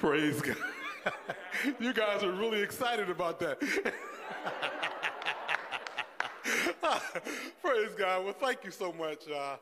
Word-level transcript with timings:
Praise 0.00 0.40
God. 0.40 0.56
you 1.78 1.92
guys 1.92 2.22
are 2.22 2.32
really 2.32 2.62
excited 2.62 3.10
about 3.10 3.38
that. 3.40 3.60
Praise 7.62 7.90
God. 7.98 8.24
Well, 8.24 8.32
thank 8.32 8.64
you 8.64 8.70
so 8.70 8.94
much. 8.94 9.28
Uh, 9.28 9.56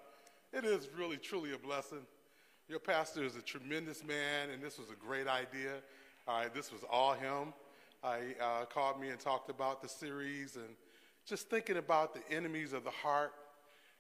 it 0.53 0.64
is 0.64 0.88
really, 0.96 1.16
truly 1.16 1.55
a 1.55 1.59
blessing. 1.59 2.06
Your 2.69 2.79
pastor 2.79 3.24
is 3.24 3.34
a 3.34 3.43
tremendous 3.43 4.05
man, 4.05 4.51
and 4.51 4.62
this 4.62 4.79
was 4.79 4.91
a 4.91 4.95
great 4.95 5.27
idea. 5.27 5.73
Right, 6.29 6.55
this 6.55 6.70
was 6.70 6.82
all 6.89 7.14
him. 7.14 7.52
I 8.05 8.36
uh, 8.41 8.66
called 8.66 9.00
me 9.00 9.09
and 9.09 9.18
talked 9.18 9.50
about 9.50 9.82
the 9.82 9.89
series 9.89 10.55
and 10.55 10.68
just 11.27 11.50
thinking 11.50 11.79
about 11.79 12.14
the 12.14 12.23
enemies 12.32 12.73
of 12.73 12.84
the 12.84 12.91
heart 12.91 13.32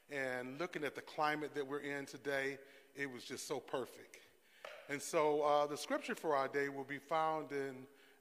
and 0.08 0.56
looking 0.60 0.84
at 0.84 0.94
the 0.94 1.02
climate 1.02 1.52
that 1.56 1.66
we're 1.66 1.80
in 1.80 2.06
today. 2.06 2.58
It 2.94 3.12
was 3.12 3.24
just 3.24 3.48
so 3.48 3.58
perfect. 3.58 4.18
And 4.88 5.00
so 5.02 5.42
uh, 5.42 5.66
the 5.66 5.76
scripture 5.76 6.14
for 6.14 6.34
our 6.34 6.48
day 6.48 6.68
will 6.70 6.84
be 6.84 6.98
found 6.98 7.52
in 7.52 7.74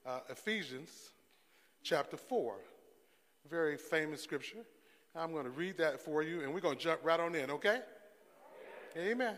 uh, 0.06 0.20
Ephesians 0.28 1.12
chapter 1.82 2.16
4, 2.16 2.56
very 3.48 3.78
famous 3.78 4.22
scripture. 4.22 4.64
I'm 5.16 5.32
going 5.32 5.44
to 5.44 5.50
read 5.50 5.78
that 5.78 5.98
for 5.98 6.22
you, 6.22 6.42
and 6.42 6.52
we're 6.52 6.60
going 6.60 6.76
to 6.76 6.82
jump 6.82 7.00
right 7.02 7.18
on 7.18 7.34
in, 7.34 7.50
okay? 7.50 7.80
Amen. 8.96 9.34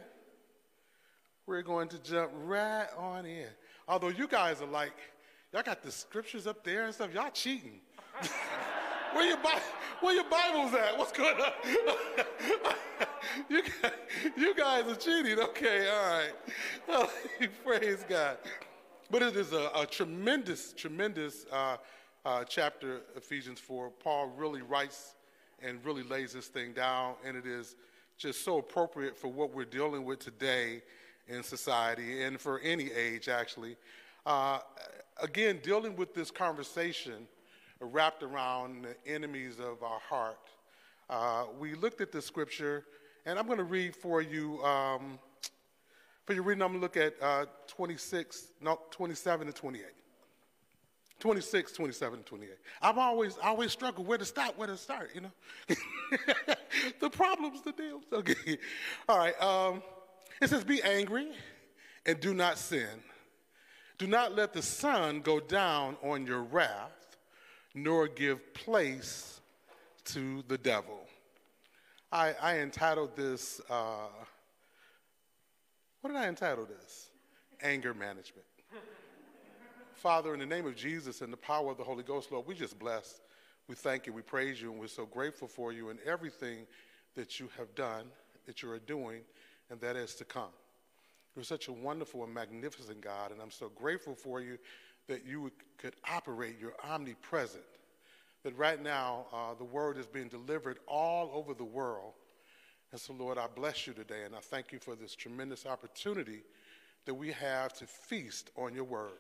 We're 1.47 1.63
going 1.63 1.89
to 1.89 1.99
jump 1.99 2.33
right 2.35 2.89
on 2.97 3.27
in. 3.27 3.49
Although 3.87 4.09
you 4.09 4.27
guys 4.27 4.61
are 4.61 4.67
like, 4.67 4.97
y'all 5.53 5.63
got 5.63 5.83
the 5.83 5.93
scriptures 5.93 6.49
up 6.49 6.65
there 6.65 6.87
and 6.87 6.95
stuff, 6.95 7.15
y'all 7.15 7.31
cheating. 7.31 7.81
where, 9.15 9.27
your 9.27 9.39
where 10.01 10.15
your 10.15 10.25
Bibles 10.25 10.75
at? 10.75 10.97
What's 10.97 11.13
going 11.13 11.41
on? 11.41 11.53
you, 13.49 13.63
guys, 13.63 13.93
you 14.37 14.55
guys 14.55 14.87
are 14.87 14.97
cheating. 14.97 15.39
Okay, 15.39 15.89
all 15.89 16.99
right. 16.99 17.11
Praise 17.65 18.05
God. 18.09 18.39
But 19.11 19.23
it 19.23 19.37
is 19.37 19.53
a, 19.53 19.71
a 19.75 19.87
tremendous, 19.87 20.73
tremendous 20.73 21.47
uh, 21.53 21.77
uh, 22.25 22.45
chapter, 22.45 23.01
Ephesians 23.17 23.59
4. 23.59 23.91
Paul 24.03 24.29
really 24.37 24.63
writes 24.63 25.15
and 25.63 25.85
really 25.85 26.03
lays 26.05 26.33
this 26.33 26.47
thing 26.47 26.73
down, 26.73 27.15
and 27.27 27.37
it 27.37 27.47
is 27.47 27.77
just 28.17 28.45
so 28.45 28.59
appropriate 28.59 29.17
for 29.17 29.29
what 29.29 29.55
we're 29.55 29.65
dealing 29.65 30.05
with 30.05 30.21
today 30.21 30.83
in 31.29 31.43
society 31.43 32.23
and 32.23 32.41
for 32.41 32.61
any 32.61 32.91
age, 32.93 33.29
actually. 33.29 33.77
Uh, 34.27 34.59
again, 35.23 35.59
dealing 35.63 35.97
with 35.97 36.15
this 36.15 36.31
conversation 36.31 37.27
wrapped 37.81 38.23
around 38.23 38.85
the 38.85 39.13
enemies 39.13 39.59
of 39.59 39.83
our 39.83 40.01
heart. 40.01 40.39
Uh, 41.09 41.45
we 41.59 41.75
looked 41.75 42.01
at 42.01 42.13
the 42.13 42.23
scripture, 42.23 42.85
and 43.27 43.39
I'm 43.39 43.47
going 43.47 43.59
to 43.59 43.65
read 43.65 43.97
for 43.97 44.21
you. 44.23 44.63
Um, 44.63 45.19
for 46.27 46.35
your 46.35 46.43
reading, 46.43 46.63
I'm 46.63 46.79
going 46.79 46.81
to 46.81 46.83
look 46.83 46.97
at 46.97 47.15
uh, 47.21 47.47
26, 47.67 48.53
no, 48.61 48.79
27 48.91 49.49
and 49.49 49.57
28. 49.57 49.87
26, 51.19 51.73
27, 51.73 52.19
and 52.19 52.27
28. 52.27 52.55
I've 52.81 52.99
always, 52.99 53.37
always 53.43 53.73
struggled 53.73 54.07
where 54.07 54.19
to 54.19 54.25
stop, 54.25 54.57
where 54.57 54.69
to 54.69 54.77
start, 54.77 55.11
you 55.15 55.21
know. 55.21 55.31
the 57.01 57.11
problems, 57.11 57.61
the 57.63 57.73
deals. 57.73 58.05
Okay. 58.13 58.59
All 59.09 59.19
right. 59.19 59.43
Um, 59.43 59.83
it 60.41 60.49
says, 60.49 60.65
Be 60.65 60.83
angry 60.83 61.29
and 62.07 62.19
do 62.21 62.33
not 62.33 62.59
sin. 62.59 62.89
Do 63.99 64.07
not 64.07 64.35
let 64.35 64.55
the 64.55 64.63
sun 64.63 65.21
go 65.21 65.41
down 65.41 65.97
on 66.03 66.27
your 66.27 66.43
wrath, 66.43 67.00
nor 67.75 68.09
give 68.09 68.53
place 68.55 69.41
to 70.07 70.43
the 70.49 70.59
devil. 70.59 71.01
I, 72.13 72.35
I 72.41 72.59
entitled 72.59 73.15
this, 73.15 73.61
uh, 73.71 74.09
what 76.01 76.11
did 76.11 76.17
I 76.17 76.27
entitle 76.27 76.67
this? 76.67 77.11
Anger 77.63 77.95
management. 77.95 78.47
Father, 79.95 80.33
in 80.33 80.41
the 80.41 80.47
name 80.47 80.67
of 80.67 80.75
Jesus 80.75 81.21
and 81.21 81.31
the 81.31 81.37
power 81.37 81.71
of 81.71 81.77
the 81.77 81.85
Holy 81.85 82.03
Ghost, 82.03 82.33
Lord, 82.33 82.47
we 82.47 82.55
just 82.55 82.79
bless. 82.79 83.21
We 83.69 83.75
thank 83.75 84.07
you, 84.07 84.13
we 84.15 84.23
praise 84.23 84.61
you, 84.61 84.73
and 84.73 84.81
we're 84.81 84.89
so 84.89 85.05
grateful 85.05 85.47
for 85.47 85.73
you 85.73 85.91
and 85.91 85.99
everything 86.07 86.67
that 87.15 87.39
you 87.39 87.51
have 87.59 87.75
done, 87.75 88.07
that 88.47 88.63
you 88.63 88.71
are 88.71 88.79
doing, 88.79 89.21
and 89.69 89.79
that 89.83 89.97
is 89.97 90.15
to 90.15 90.25
come. 90.25 90.49
You're 91.37 91.45
such 91.45 91.69
a 91.69 91.73
wonderful 91.73 92.25
and 92.25 92.33
magnificent 92.33 93.01
God, 93.01 93.31
and 93.31 93.41
I'm 93.41 93.51
so 93.51 93.69
grateful 93.69 94.15
for 94.15 94.41
you 94.41 94.59
that 95.09 95.27
you 95.27 95.51
could 95.79 95.95
operate, 96.09 96.57
you're 96.61 96.77
omnipresent. 96.89 97.65
That 98.43 98.57
right 98.57 98.83
now, 98.83 99.27
uh, 99.33 99.55
the 99.59 99.65
word 99.65 99.99
is 99.99 100.07
being 100.07 100.29
delivered 100.29 100.79
all 100.87 101.31
over 101.35 101.53
the 101.53 101.65
world. 101.65 102.15
And 102.93 103.01
so, 103.01 103.13
Lord, 103.13 103.39
I 103.39 103.47
bless 103.47 103.87
you 103.87 103.93
today, 103.93 104.23
and 104.25 104.35
I 104.35 104.41
thank 104.41 104.73
you 104.73 104.79
for 104.79 104.95
this 104.95 105.15
tremendous 105.15 105.67
opportunity 105.67 106.43
that 107.05 107.15
we 107.15 107.33
have 107.33 107.73
to 107.75 107.87
feast 107.87 108.51
on 108.57 108.75
your 108.75 108.85
word. 108.85 109.13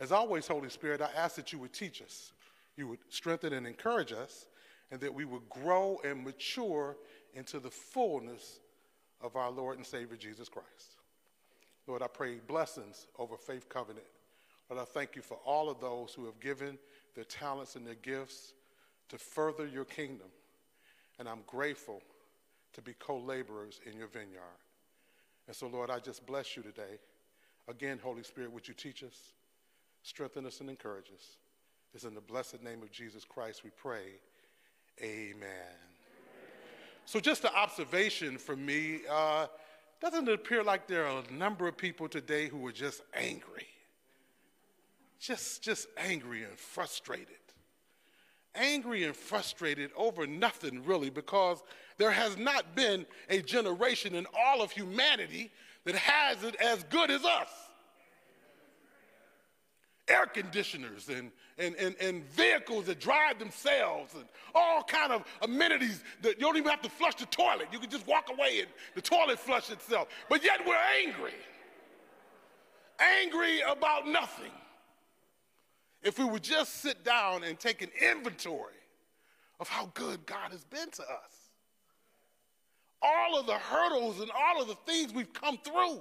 As 0.00 0.12
always, 0.12 0.46
Holy 0.46 0.68
Spirit, 0.68 1.00
I 1.00 1.10
ask 1.16 1.36
that 1.36 1.52
you 1.52 1.58
would 1.58 1.72
teach 1.72 2.02
us, 2.02 2.32
you 2.76 2.86
would 2.88 3.00
strengthen 3.08 3.52
and 3.52 3.66
encourage 3.66 4.12
us, 4.12 4.46
and 4.90 5.00
that 5.00 5.12
we 5.12 5.24
would 5.24 5.48
grow 5.48 6.00
and 6.04 6.24
mature 6.24 6.96
into 7.34 7.58
the 7.60 7.70
fullness 7.70 8.60
of 9.20 9.36
our 9.36 9.50
Lord 9.50 9.76
and 9.76 9.86
Savior 9.86 10.16
Jesus 10.16 10.48
Christ. 10.48 10.96
Lord, 11.86 12.02
I 12.02 12.06
pray 12.06 12.36
blessings 12.46 13.06
over 13.18 13.36
Faith 13.36 13.68
Covenant. 13.68 14.06
Lord, 14.68 14.82
I 14.82 14.84
thank 14.84 15.16
you 15.16 15.22
for 15.22 15.38
all 15.44 15.70
of 15.70 15.80
those 15.80 16.12
who 16.14 16.26
have 16.26 16.38
given 16.40 16.78
their 17.14 17.24
talents 17.24 17.76
and 17.76 17.86
their 17.86 17.94
gifts 17.94 18.52
to 19.08 19.18
further 19.18 19.66
your 19.66 19.84
kingdom. 19.84 20.28
And 21.18 21.28
I'm 21.28 21.40
grateful 21.46 22.02
to 22.74 22.82
be 22.82 22.92
co 22.94 23.18
laborers 23.18 23.80
in 23.90 23.96
your 23.96 24.08
vineyard. 24.08 24.42
And 25.46 25.56
so, 25.56 25.66
Lord, 25.66 25.90
I 25.90 25.98
just 25.98 26.26
bless 26.26 26.56
you 26.56 26.62
today. 26.62 26.98
Again, 27.66 27.98
Holy 28.02 28.22
Spirit, 28.22 28.52
would 28.52 28.68
you 28.68 28.74
teach 28.74 29.02
us? 29.02 29.32
strengthen 30.02 30.46
us 30.46 30.60
and 30.60 30.70
encourage 30.70 31.10
us. 31.14 31.36
It's 31.94 32.04
in 32.04 32.14
the 32.14 32.20
blessed 32.20 32.62
name 32.62 32.82
of 32.82 32.90
Jesus 32.90 33.24
Christ 33.24 33.64
we 33.64 33.70
pray. 33.70 34.20
Amen. 35.00 35.34
Amen. 35.34 35.76
So, 37.04 37.20
just 37.20 37.44
an 37.44 37.50
observation 37.54 38.38
from 38.38 38.64
me 38.64 39.00
uh, 39.10 39.46
doesn't 40.00 40.28
it 40.28 40.34
appear 40.34 40.62
like 40.62 40.86
there 40.86 41.06
are 41.06 41.22
a 41.28 41.32
number 41.32 41.66
of 41.66 41.76
people 41.76 42.08
today 42.08 42.48
who 42.48 42.64
are 42.66 42.72
just 42.72 43.02
angry? 43.14 43.66
Just, 45.20 45.62
just 45.62 45.88
angry 45.96 46.44
and 46.44 46.58
frustrated. 46.58 47.36
Angry 48.54 49.04
and 49.04 49.14
frustrated 49.14 49.90
over 49.96 50.26
nothing, 50.26 50.84
really, 50.84 51.10
because 51.10 51.62
there 51.96 52.10
has 52.10 52.36
not 52.36 52.74
been 52.74 53.06
a 53.28 53.40
generation 53.40 54.14
in 54.14 54.26
all 54.36 54.62
of 54.62 54.70
humanity 54.70 55.50
that 55.84 55.94
has 55.94 56.42
it 56.44 56.54
as 56.56 56.84
good 56.84 57.10
as 57.10 57.24
us 57.24 57.48
air 60.08 60.26
conditioners 60.26 61.08
and, 61.08 61.30
and, 61.58 61.74
and, 61.76 61.94
and 62.00 62.24
vehicles 62.30 62.86
that 62.86 63.00
drive 63.00 63.38
themselves 63.38 64.14
and 64.14 64.24
all 64.54 64.82
kind 64.82 65.12
of 65.12 65.22
amenities 65.42 66.02
that 66.22 66.36
you 66.36 66.40
don't 66.40 66.56
even 66.56 66.70
have 66.70 66.82
to 66.82 66.90
flush 66.90 67.14
the 67.16 67.26
toilet. 67.26 67.68
You 67.72 67.78
can 67.78 67.90
just 67.90 68.06
walk 68.06 68.30
away 68.30 68.60
and 68.60 68.68
the 68.94 69.02
toilet 69.02 69.38
flush 69.38 69.70
itself. 69.70 70.08
But 70.28 70.42
yet 70.42 70.60
we're 70.66 70.76
angry. 71.04 71.34
Angry 72.98 73.60
about 73.60 74.08
nothing. 74.08 74.50
If 76.02 76.18
we 76.18 76.24
would 76.24 76.42
just 76.42 76.80
sit 76.80 77.04
down 77.04 77.44
and 77.44 77.58
take 77.58 77.82
an 77.82 77.90
inventory 78.00 78.74
of 79.60 79.68
how 79.68 79.90
good 79.94 80.24
God 80.26 80.52
has 80.52 80.64
been 80.64 80.90
to 80.90 81.02
us. 81.02 81.50
All 83.02 83.38
of 83.38 83.46
the 83.46 83.58
hurdles 83.58 84.20
and 84.20 84.30
all 84.30 84.62
of 84.62 84.68
the 84.68 84.76
things 84.86 85.12
we've 85.12 85.32
come 85.32 85.58
through. 85.58 86.00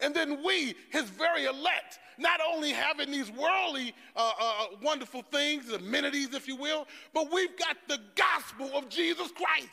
And 0.00 0.14
then 0.14 0.42
we, 0.44 0.74
his 0.90 1.04
very 1.10 1.44
elect, 1.44 2.00
not 2.18 2.40
only 2.52 2.70
having 2.72 3.10
these 3.10 3.30
worldly 3.30 3.94
uh, 4.16 4.32
uh, 4.40 4.64
wonderful 4.82 5.22
things, 5.30 5.70
amenities, 5.70 6.34
if 6.34 6.48
you 6.48 6.56
will, 6.56 6.86
but 7.14 7.32
we've 7.32 7.56
got 7.56 7.76
the 7.88 8.00
gospel 8.16 8.76
of 8.76 8.88
Jesus 8.88 9.30
Christ. 9.30 9.68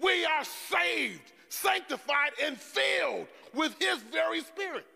We 0.00 0.24
are 0.24 0.44
saved, 0.44 1.32
sanctified, 1.48 2.32
and 2.42 2.56
filled 2.56 3.26
with 3.52 3.74
his 3.80 3.98
very 4.02 4.42
spirit. 4.42 4.86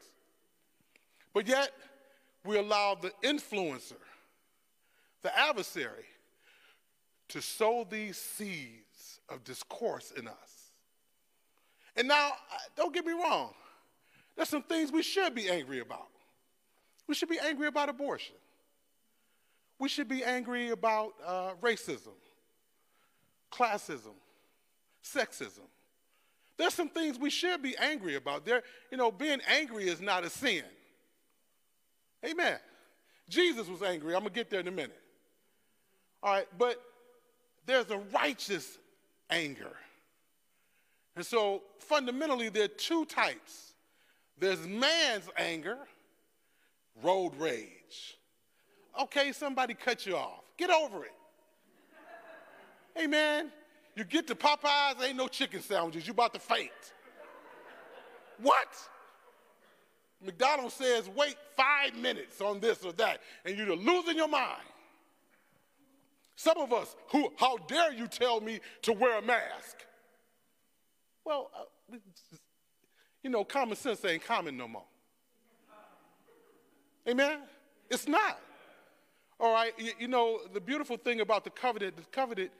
But 1.32 1.48
yet, 1.48 1.70
we 2.44 2.58
allow 2.58 2.94
the 2.94 3.12
influencer, 3.22 4.00
the 5.22 5.36
adversary, 5.38 6.06
to 7.28 7.40
sow 7.40 7.86
these 7.88 8.16
seeds 8.16 9.20
of 9.28 9.44
discourse 9.44 10.12
in 10.16 10.26
us. 10.26 10.72
And 11.96 12.08
now, 12.08 12.32
don't 12.76 12.94
get 12.94 13.04
me 13.04 13.12
wrong, 13.12 13.52
there's 14.36 14.48
some 14.48 14.62
things 14.62 14.90
we 14.90 15.02
should 15.02 15.34
be 15.34 15.48
angry 15.48 15.80
about. 15.80 16.08
We 17.06 17.14
should 17.14 17.28
be 17.28 17.38
angry 17.38 17.66
about 17.66 17.88
abortion. 17.88 18.36
We 19.78 19.88
should 19.88 20.08
be 20.08 20.22
angry 20.22 20.70
about 20.70 21.14
uh, 21.26 21.52
racism, 21.60 22.14
classism, 23.50 24.14
sexism. 25.04 25.66
There's 26.56 26.74
some 26.74 26.90
things 26.90 27.18
we 27.18 27.30
should 27.30 27.62
be 27.62 27.76
angry 27.78 28.16
about. 28.16 28.44
There, 28.44 28.62
you 28.90 28.98
know, 28.98 29.10
being 29.10 29.40
angry 29.48 29.88
is 29.88 30.00
not 30.00 30.24
a 30.24 30.30
sin. 30.30 30.64
Amen. 32.24 32.58
Jesus 33.28 33.68
was 33.68 33.82
angry. 33.82 34.14
I'm 34.14 34.20
going 34.20 34.32
to 34.32 34.38
get 34.38 34.50
there 34.50 34.60
in 34.60 34.68
a 34.68 34.72
minute. 34.72 35.00
All 36.22 36.32
right, 36.32 36.46
but 36.58 36.82
there's 37.66 37.90
a 37.90 37.98
righteous 38.12 38.78
anger. 39.30 39.72
And 41.16 41.24
so 41.24 41.62
fundamentally, 41.78 42.48
there 42.48 42.64
are 42.64 42.68
two 42.68 43.04
types 43.04 43.74
There's 44.38 44.66
man's 44.66 45.28
anger, 45.36 45.78
road 47.02 47.32
rage. 47.38 48.18
Okay, 49.00 49.32
somebody 49.32 49.74
cut 49.74 50.06
you 50.06 50.16
off. 50.16 50.42
Get 50.56 50.70
over 50.70 51.04
it. 51.04 51.12
hey, 52.94 53.06
man, 53.06 53.50
you 53.94 54.04
get 54.04 54.26
to 54.26 54.34
Popeyes, 54.34 55.02
ain't 55.02 55.16
no 55.16 55.28
chicken 55.28 55.62
sandwiches. 55.62 56.06
You 56.06 56.12
about 56.12 56.34
to 56.34 56.40
faint. 56.40 56.70
what? 58.42 58.68
McDonald's 60.24 60.74
says 60.74 61.08
wait 61.08 61.36
five 61.56 61.96
minutes 61.96 62.40
on 62.40 62.60
this 62.60 62.84
or 62.84 62.92
that, 62.92 63.20
and 63.44 63.56
you're 63.56 63.74
losing 63.74 64.16
your 64.16 64.28
mind. 64.28 64.62
Some 66.36 66.58
of 66.58 66.72
us, 66.72 66.96
who, 67.08 67.30
how 67.36 67.58
dare 67.58 67.92
you 67.92 68.06
tell 68.06 68.40
me 68.40 68.60
to 68.82 68.92
wear 68.92 69.18
a 69.18 69.22
mask? 69.22 69.76
Well, 71.24 71.50
uh, 71.54 71.96
you 73.22 73.30
know, 73.30 73.44
common 73.44 73.76
sense 73.76 74.04
ain't 74.04 74.24
common 74.24 74.56
no 74.56 74.66
more. 74.66 74.84
Amen? 77.08 77.40
It's 77.90 78.08
not. 78.08 78.38
All 79.38 79.52
right, 79.52 79.72
you, 79.78 79.92
you 79.98 80.08
know, 80.08 80.40
the 80.52 80.60
beautiful 80.60 80.96
thing 80.96 81.20
about 81.20 81.44
the 81.44 81.50
covenant, 81.50 81.96
the 81.96 82.02
covenant, 82.12 82.50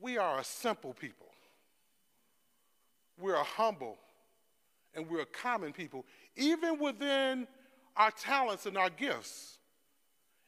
we 0.00 0.18
are 0.18 0.38
a 0.38 0.44
simple 0.44 0.92
people. 0.92 1.26
We're 3.18 3.34
a 3.34 3.44
humble 3.44 3.98
and 4.94 5.08
we're 5.08 5.24
common 5.24 5.72
people, 5.72 6.04
even 6.36 6.78
within 6.78 7.46
our 7.96 8.10
talents 8.10 8.66
and 8.66 8.76
our 8.76 8.90
gifts, 8.90 9.58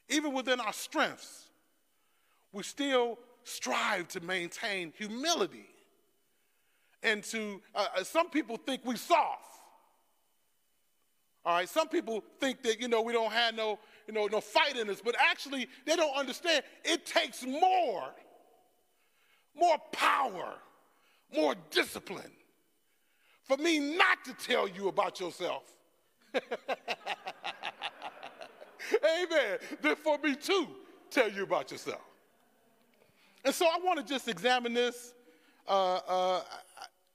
even 0.09 0.33
within 0.33 0.61
our 0.61 0.73
strengths, 0.73 1.49
we 2.53 2.63
still 2.63 3.19
strive 3.45 4.09
to 4.09 4.21
maintain 4.21 4.93
humility. 4.97 5.67
And 7.03 7.23
to, 7.25 7.61
uh, 7.75 7.87
uh 7.97 8.05
some 8.05 8.31
people 8.31 8.57
think 8.57 8.83
we 8.85 8.97
soft. 8.97 9.45
All 11.45 11.55
right, 11.55 11.69
some 11.69 11.89
people 11.89 12.23
think 12.39 12.63
that, 12.65 12.81
you 12.81 12.89
know, 12.89 13.01
we 13.01 13.15
don't 13.15 13.33
have 13.33 13.55
no, 13.55 13.79
you 14.07 14.13
know, 14.13 14.27
no 14.27 14.41
fight 14.41 14.77
in 14.77 14.91
us, 14.91 15.01
but 15.03 15.15
actually 15.19 15.69
they 15.87 15.97
don't 15.97 16.15
understand 16.15 16.65
it 16.85 17.07
takes 17.07 17.47
more, 17.47 18.05
more 19.55 19.79
power, 19.93 20.55
more 21.35 21.55
discipline 21.71 22.33
for 23.51 23.57
me 23.57 23.81
not 23.81 24.25
to 24.25 24.33
tell 24.35 24.69
you 24.69 24.87
about 24.87 25.19
yourself. 25.19 25.65
Amen. 29.05 29.59
Then 29.83 29.97
for 29.97 30.19
me 30.19 30.37
to 30.37 30.69
tell 31.11 31.29
you 31.29 31.43
about 31.43 31.73
yourself. 31.73 32.05
And 33.45 33.53
so 33.53 33.67
I 33.67 33.81
want 33.83 33.99
to 33.99 34.05
just 34.05 34.29
examine 34.29 34.73
this. 34.73 35.15
Uh, 35.67 35.95
uh, 36.07 36.43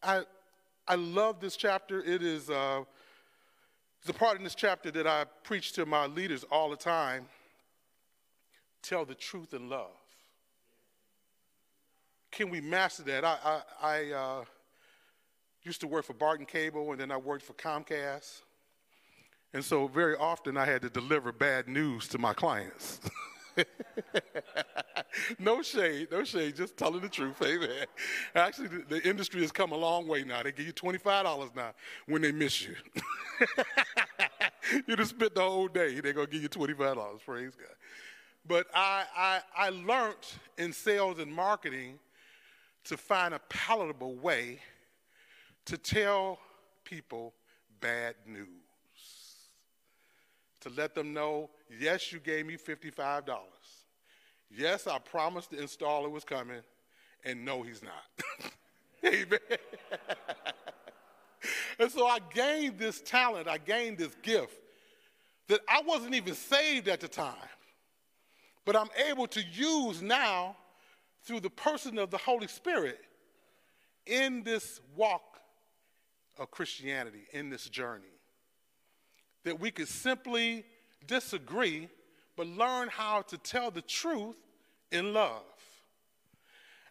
I, 0.03 0.23
I 0.85 0.95
love 0.95 1.39
this 1.39 1.55
chapter. 1.55 2.03
It 2.03 2.21
is 2.21 2.49
uh, 2.49 2.83
the 4.05 4.11
part 4.11 4.37
in 4.37 4.43
this 4.43 4.55
chapter 4.55 4.91
that 4.91 5.07
I 5.07 5.23
preach 5.43 5.71
to 5.73 5.85
my 5.85 6.05
leaders 6.05 6.43
all 6.51 6.69
the 6.69 6.75
time. 6.75 7.27
Tell 8.81 9.05
the 9.05 9.15
truth 9.15 9.53
in 9.53 9.69
love. 9.69 9.95
Can 12.29 12.49
we 12.49 12.59
master 12.59 13.03
that? 13.03 13.23
I, 13.23 13.37
I, 13.45 13.61
I 13.81 14.11
uh, 14.11 14.43
used 15.65 15.81
to 15.81 15.87
work 15.87 16.05
for 16.05 16.13
Barton 16.13 16.45
Cable, 16.45 16.91
and 16.91 17.01
then 17.01 17.11
I 17.11 17.17
worked 17.17 17.43
for 17.43 17.53
Comcast. 17.53 18.41
And 19.53 19.63
so 19.63 19.87
very 19.87 20.15
often 20.15 20.57
I 20.57 20.65
had 20.65 20.81
to 20.83 20.89
deliver 20.89 21.31
bad 21.31 21.67
news 21.67 22.07
to 22.09 22.17
my 22.17 22.33
clients. 22.33 22.99
no 25.39 25.61
shade, 25.61 26.09
no 26.11 26.23
shade, 26.23 26.55
just 26.55 26.77
telling 26.77 27.01
the 27.01 27.09
truth. 27.09 27.41
Amen. 27.41 27.85
Actually, 28.35 28.67
the, 28.67 28.83
the, 28.89 29.09
industry 29.09 29.41
has 29.41 29.51
come 29.51 29.71
a 29.71 29.77
long 29.77 30.07
way 30.07 30.23
now. 30.23 30.43
They 30.43 30.51
give 30.51 30.67
you 30.67 30.73
$25 30.73 31.55
now 31.55 31.73
when 32.05 32.21
they 32.21 32.33
miss 32.33 32.67
you. 32.67 32.75
you 34.87 34.95
just 34.95 35.11
spent 35.11 35.33
the 35.35 35.41
whole 35.41 35.69
day, 35.69 36.01
they're 36.01 36.13
going 36.13 36.27
to 36.27 36.33
give 36.33 36.43
you 36.43 36.49
$25. 36.49 37.21
Praise 37.25 37.55
God. 37.55 37.75
But 38.47 38.67
I, 38.75 39.05
I, 39.15 39.39
I 39.57 39.69
learned 39.69 40.15
in 40.57 40.73
sales 40.73 41.19
and 41.19 41.33
marketing 41.33 41.97
to 42.83 42.97
find 42.97 43.33
a 43.33 43.39
palatable 43.49 44.15
way 44.15 44.59
to 45.65 45.77
tell 45.77 46.39
people 46.83 47.33
bad 47.81 48.15
news. 48.25 48.47
To 50.61 50.69
let 50.69 50.95
them 50.95 51.13
know, 51.13 51.49
yes, 51.79 52.11
you 52.11 52.19
gave 52.19 52.45
me 52.45 52.57
$55. 52.57 53.23
Yes, 54.49 54.87
I 54.87 54.99
promised 54.99 55.51
the 55.51 55.57
installer 55.57 56.09
was 56.09 56.23
coming, 56.23 56.61
and 57.23 57.43
no, 57.43 57.61
he's 57.61 57.83
not. 57.83 58.51
Amen. 59.05 59.39
and 61.79 61.91
so 61.91 62.07
I 62.07 62.19
gained 62.33 62.79
this 62.79 63.01
talent, 63.01 63.47
I 63.47 63.57
gained 63.57 63.97
this 63.97 64.15
gift 64.23 64.57
that 65.47 65.59
I 65.69 65.81
wasn't 65.85 66.15
even 66.15 66.33
saved 66.33 66.87
at 66.87 66.99
the 66.99 67.07
time, 67.07 67.35
but 68.65 68.75
I'm 68.75 68.89
able 69.07 69.27
to 69.27 69.43
use 69.53 70.01
now 70.01 70.55
through 71.23 71.41
the 71.41 71.49
person 71.49 71.99
of 71.99 72.09
the 72.09 72.17
Holy 72.17 72.47
Spirit 72.47 72.99
in 74.07 74.43
this 74.43 74.79
walk 74.95 75.34
of 76.37 76.51
Christianity, 76.51 77.27
in 77.31 77.49
this 77.49 77.69
journey. 77.69 78.03
That 79.43 79.59
we 79.59 79.71
could 79.71 79.87
simply 79.87 80.65
disagree, 81.07 81.89
but 82.35 82.47
learn 82.47 82.89
how 82.89 83.21
to 83.23 83.37
tell 83.37 83.71
the 83.71 83.81
truth 83.81 84.35
in 84.91 85.13
love. 85.13 85.43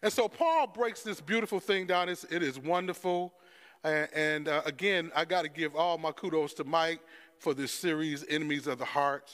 And 0.01 0.11
so 0.11 0.27
Paul 0.27 0.67
breaks 0.67 1.01
this 1.01 1.19
beautiful 1.19 1.59
thing 1.59 1.87
down. 1.87 2.09
It's, 2.09 2.23
it 2.25 2.43
is 2.43 2.59
wonderful. 2.59 3.33
And, 3.83 4.09
and 4.13 4.47
uh, 4.47 4.61
again, 4.65 5.11
I 5.15 5.25
got 5.25 5.43
to 5.43 5.49
give 5.49 5.75
all 5.75 5.97
my 5.97 6.11
kudos 6.11 6.53
to 6.55 6.63
Mike 6.63 6.99
for 7.39 7.53
this 7.53 7.71
series, 7.71 8.25
Enemies 8.29 8.67
of 8.67 8.77
the 8.77 8.85
Heart. 8.85 9.31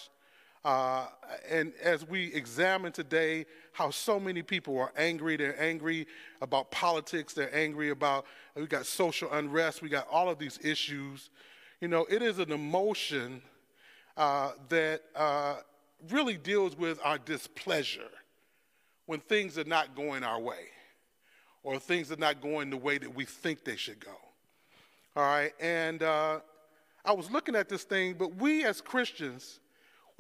Uh, 0.63 1.07
and 1.49 1.73
as 1.81 2.07
we 2.07 2.33
examine 2.33 2.91
today 2.91 3.45
how 3.73 3.89
so 3.89 4.19
many 4.19 4.43
people 4.43 4.77
are 4.77 4.91
angry, 4.95 5.35
they're 5.35 5.59
angry 5.59 6.05
about 6.41 6.69
politics, 6.69 7.33
they're 7.33 7.55
angry 7.55 7.89
about, 7.89 8.25
we 8.55 8.67
got 8.67 8.85
social 8.85 9.31
unrest, 9.31 9.81
we 9.81 9.89
got 9.89 10.07
all 10.11 10.29
of 10.29 10.37
these 10.37 10.59
issues. 10.63 11.31
You 11.79 11.87
know, 11.87 12.05
it 12.09 12.21
is 12.21 12.37
an 12.37 12.51
emotion 12.51 13.41
uh, 14.17 14.51
that 14.69 15.01
uh, 15.15 15.55
really 16.09 16.37
deals 16.37 16.77
with 16.77 16.99
our 17.03 17.17
displeasure 17.17 18.09
when 19.07 19.19
things 19.19 19.57
are 19.57 19.63
not 19.63 19.95
going 19.95 20.23
our 20.23 20.39
way 20.39 20.67
or 21.63 21.79
things 21.79 22.11
are 22.11 22.17
not 22.17 22.41
going 22.41 22.69
the 22.69 22.77
way 22.77 22.97
that 22.97 23.13
we 23.13 23.25
think 23.25 23.63
they 23.63 23.75
should 23.75 24.03
go. 24.03 24.15
All 25.15 25.23
right, 25.23 25.51
and 25.59 26.03
uh, 26.03 26.39
I 27.03 27.13
was 27.13 27.29
looking 27.31 27.55
at 27.55 27.67
this 27.67 27.83
thing, 27.83 28.15
but 28.17 28.35
we 28.35 28.63
as 28.63 28.79
Christians, 28.79 29.59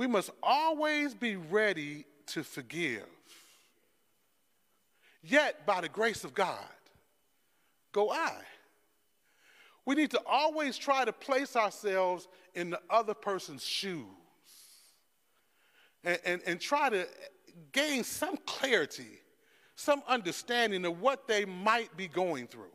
we 0.01 0.07
must 0.07 0.31
always 0.41 1.13
be 1.13 1.35
ready 1.35 2.05
to 2.25 2.41
forgive. 2.41 3.05
Yet, 5.21 5.63
by 5.67 5.79
the 5.81 5.89
grace 5.89 6.23
of 6.23 6.33
God, 6.33 6.57
go 7.91 8.09
I. 8.09 8.33
We 9.85 9.93
need 9.93 10.09
to 10.09 10.21
always 10.25 10.75
try 10.75 11.05
to 11.05 11.13
place 11.13 11.55
ourselves 11.55 12.27
in 12.55 12.71
the 12.71 12.79
other 12.89 13.13
person's 13.13 13.63
shoes 13.63 14.07
and, 16.03 16.17
and, 16.25 16.41
and 16.47 16.59
try 16.59 16.89
to 16.89 17.07
gain 17.71 18.03
some 18.03 18.37
clarity, 18.47 19.19
some 19.75 20.01
understanding 20.07 20.83
of 20.83 20.99
what 20.99 21.27
they 21.27 21.45
might 21.45 21.95
be 21.95 22.07
going 22.07 22.47
through. 22.47 22.73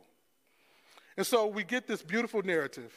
And 1.17 1.27
so 1.27 1.45
we 1.45 1.65
get 1.65 1.87
this 1.87 2.01
beautiful 2.01 2.41
narrative, 2.41 2.93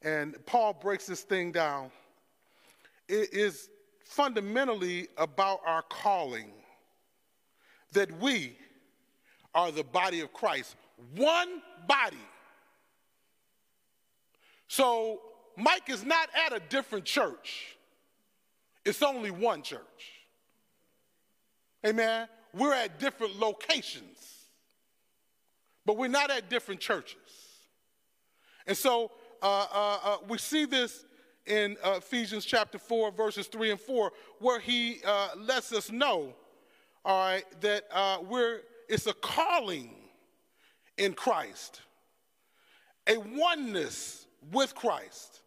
and 0.00 0.34
Paul 0.46 0.72
breaks 0.72 1.04
this 1.04 1.20
thing 1.20 1.52
down 1.52 1.90
it 3.08 3.32
is 3.32 3.68
fundamentally 4.04 5.08
about 5.16 5.60
our 5.66 5.82
calling 5.82 6.50
that 7.92 8.10
we 8.20 8.56
are 9.54 9.70
the 9.70 9.84
body 9.84 10.20
of 10.20 10.32
Christ, 10.32 10.76
one 11.16 11.62
body. 11.86 12.16
So 14.68 15.20
Mike 15.56 15.88
is 15.88 16.04
not 16.04 16.28
at 16.46 16.52
a 16.52 16.60
different 16.68 17.04
church, 17.04 17.76
it's 18.84 19.02
only 19.02 19.30
one 19.30 19.62
church. 19.62 19.80
Amen. 21.86 22.28
We're 22.54 22.74
at 22.74 22.98
different 22.98 23.38
locations, 23.38 24.18
but 25.86 25.96
we're 25.96 26.08
not 26.08 26.30
at 26.30 26.48
different 26.48 26.80
churches. 26.80 27.16
And 28.66 28.76
so 28.76 29.12
uh, 29.42 29.66
uh, 29.72 29.98
uh, 30.02 30.16
we 30.28 30.38
see 30.38 30.64
this 30.64 31.04
in 31.48 31.76
uh, 31.82 31.94
Ephesians 31.96 32.44
chapter 32.44 32.78
4, 32.78 33.10
verses 33.10 33.46
3 33.46 33.72
and 33.72 33.80
4, 33.80 34.12
where 34.38 34.60
he 34.60 35.00
uh, 35.04 35.28
lets 35.36 35.72
us 35.72 35.90
know, 35.90 36.34
all 37.04 37.24
right, 37.26 37.44
that 37.60 37.84
uh, 37.92 38.18
we're, 38.28 38.60
it's 38.88 39.06
a 39.06 39.14
calling 39.14 39.94
in 40.96 41.14
Christ, 41.14 41.80
a 43.06 43.16
oneness 43.16 44.26
with 44.52 44.74
Christ, 44.74 45.40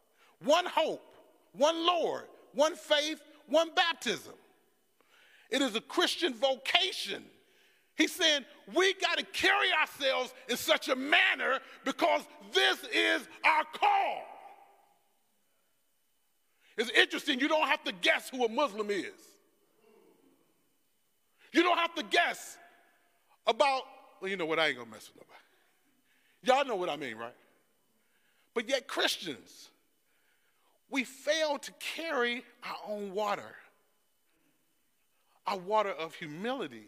one 0.43 0.65
hope, 0.65 1.15
one 1.53 1.86
Lord, 1.86 2.24
one 2.53 2.75
faith, 2.75 3.22
one 3.48 3.70
baptism. 3.75 4.34
It 5.50 5.62
is 5.62 5.75
a 5.75 5.81
Christian 5.81 6.34
vocation. 6.34 7.24
He's 7.96 8.13
saying 8.13 8.46
we 8.74 8.93
got 8.96 9.17
to 9.17 9.25
carry 9.25 9.67
ourselves 9.79 10.34
in 10.48 10.58
such 10.58 10.89
a 10.89 10.96
manner 10.96 11.60
because 11.84 12.22
this 12.53 12.79
is 12.93 13.27
our 13.46 13.63
call. 13.74 14.31
It's 16.82 16.90
interesting, 16.98 17.40
you 17.40 17.48
don't 17.48 17.68
have 17.68 17.84
to 17.84 17.92
guess 17.92 18.32
who 18.32 18.44
a 18.44 18.50
Muslim 18.50 18.90
is. 18.90 19.06
You 21.54 21.62
don't 21.62 21.78
have 21.78 21.94
to 21.94 22.04
guess 22.04 22.58
about, 23.46 23.84
well, 24.20 24.32
you 24.32 24.36
know 24.36 24.48
what, 24.48 24.58
I 24.58 24.70
ain't 24.70 24.78
gonna 24.80 24.90
mess 24.90 25.08
with 25.14 25.24
nobody. 25.24 25.38
Y'all 26.44 26.66
know 26.68 26.76
what 26.76 26.90
I 26.90 26.96
mean, 26.96 27.18
right? 27.18 27.36
But 28.56 28.68
yet, 28.68 28.88
Christians, 28.88 29.70
we 30.90 31.04
fail 31.04 31.60
to 31.60 31.72
carry 31.80 32.44
our 32.64 32.78
own 32.88 33.14
water, 33.14 33.56
our 35.46 35.60
water 35.60 35.92
of 35.92 36.16
humility, 36.16 36.88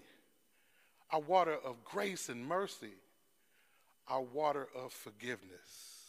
our 1.12 1.22
water 1.22 1.56
of 1.64 1.84
grace 1.84 2.30
and 2.30 2.44
mercy, 2.48 2.96
our 4.08 4.22
water 4.22 4.68
of 4.76 4.92
forgiveness. 4.92 6.08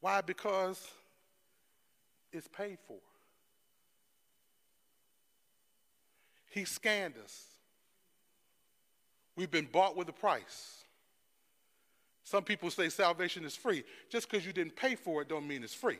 Why? 0.00 0.20
Because 0.20 0.84
it's 2.32 2.48
paid 2.48 2.78
for. 2.86 2.98
He 6.50 6.64
scanned 6.64 7.14
us. 7.22 7.44
We've 9.36 9.50
been 9.50 9.68
bought 9.70 9.96
with 9.96 10.08
a 10.08 10.12
price. 10.12 10.84
Some 12.24 12.44
people 12.44 12.70
say 12.70 12.88
salvation 12.88 13.44
is 13.44 13.54
free. 13.56 13.84
Just 14.10 14.30
because 14.30 14.44
you 14.44 14.52
didn't 14.52 14.76
pay 14.76 14.94
for 14.96 15.22
it 15.22 15.28
don't 15.28 15.46
mean 15.46 15.62
it's 15.62 15.74
free. 15.74 15.98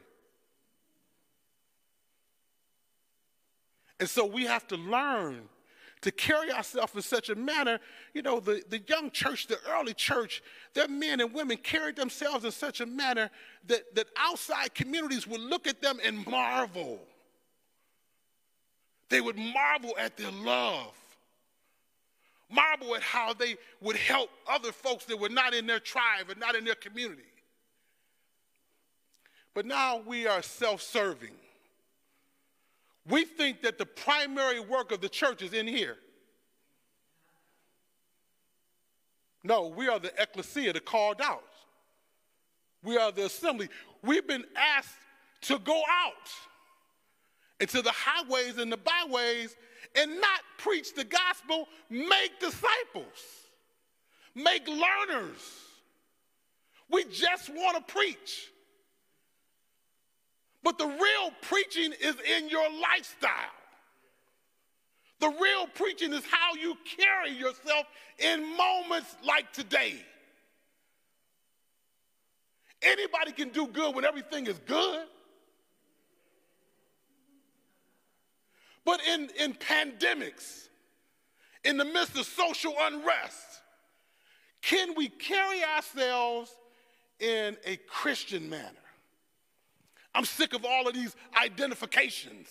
And 4.01 4.09
so 4.09 4.27
we 4.27 4.45
have 4.45 4.67
to 4.69 4.77
learn 4.77 5.49
to 6.03 6.11
carry 6.11 6.53
ourselves 6.53 6.95
in 6.95 7.03
such 7.03 7.29
a 7.29 7.35
manner. 7.35 7.79
You 8.15 8.23
know, 8.23 8.41
the, 8.41 8.63
the 8.69 8.81
young 8.87 9.11
church, 9.11 9.47
the 9.47 9.59
early 9.71 9.95
church, 9.95 10.43
their 10.75 10.89
men 10.89 11.21
and 11.21 11.33
women 11.33 11.57
carried 11.57 11.97
themselves 11.97 12.45
in 12.45 12.51
such 12.51 12.81
a 12.81 12.87
manner 12.87 13.31
that, 13.67 13.95
that 13.95 14.07
outside 14.17 14.75
communities 14.75 15.27
would 15.27 15.41
look 15.41 15.67
at 15.67 15.83
them 15.83 15.99
and 16.05 16.27
marvel. 16.27 17.01
They 19.09 19.21
would 19.21 19.39
marvel 19.39 19.95
at 19.99 20.17
their 20.17 20.31
love, 20.31 20.95
marvel 22.51 22.95
at 22.95 23.03
how 23.03 23.33
they 23.33 23.57
would 23.81 23.97
help 23.97 24.31
other 24.49 24.73
folks 24.73 25.07
that 25.07 25.19
were 25.19 25.31
not 25.31 25.55
in 25.55 25.67
their 25.67 25.81
tribe 25.81 26.29
and 26.31 26.39
not 26.39 26.55
in 26.55 26.65
their 26.65 26.75
community. 26.75 27.23
But 29.55 29.67
now 29.67 30.03
we 30.07 30.27
are 30.27 30.43
self 30.43 30.83
serving. 30.83 31.35
We 33.09 33.25
think 33.25 33.63
that 33.63 33.79
the 33.79 33.87
primary 33.87 34.61
work 34.61 34.93
of 34.93 35.01
the 35.01 35.09
church 35.09 35.43
is 35.43 35.55
in 35.55 35.67
here. 35.67 35.97
No, 39.45 39.69
we 39.69 39.89
are 39.89 39.99
the 39.99 40.13
ecclesia, 40.21 40.73
the 40.73 40.81
called 40.81 41.21
out. 41.23 41.43
We 42.83 42.99
are 42.99 43.11
the 43.11 43.27
assembly. 43.27 43.69
We've 44.03 44.27
been 44.27 44.45
asked 44.57 44.99
to 45.43 45.59
go 45.59 45.83
out 45.91 46.31
into 47.61 47.83
the 47.83 47.93
highways 47.93 48.59
and 48.59 48.71
the 48.71 48.77
byways 48.77 49.57
and 49.95 50.21
not 50.21 50.41
preach 50.59 50.95
the 50.95 51.05
gospel, 51.05 51.69
make 51.89 52.39
disciples, 52.41 53.47
make 54.35 54.67
learners. 54.69 55.41
We 56.91 57.05
just 57.05 57.49
want 57.49 57.77
to 57.87 57.93
preach. 57.93 58.51
But 60.63 60.79
the 60.79 60.87
real 60.87 61.33
preaching 61.43 61.93
is 62.01 62.17
in 62.37 62.49
your 62.49 62.69
lifestyle. 62.81 63.31
The 65.21 65.29
real 65.29 65.67
preaching 65.75 66.13
is 66.13 66.25
how 66.31 66.55
you 66.55 66.77
carry 66.97 67.33
yourself 67.33 67.87
in 68.19 68.57
moments 68.57 69.17
like 69.25 69.53
today. 69.53 69.95
Anybody 72.83 73.33
can 73.33 73.49
do 73.49 73.67
good 73.67 73.95
when 73.95 74.05
everything 74.05 74.47
is 74.47 74.59
good. 74.67 75.07
But 78.85 79.01
in, 79.07 79.29
in 79.39 79.55
pandemics, 79.55 80.69
in 81.65 81.77
the 81.77 81.85
midst 81.85 82.17
of 82.17 82.25
social 82.25 82.75
unrest, 82.81 83.45
can 84.63 84.95
we 84.97 85.09
carry 85.09 85.63
ourselves 85.65 86.51
in 87.19 87.57
a 87.67 87.77
Christian 87.89 88.49
manner? 88.49 88.88
I'm 90.15 90.25
sick 90.25 90.55
of 90.55 90.65
all 90.65 90.89
of 90.89 90.95
these 90.95 91.15
identifications. 91.41 92.49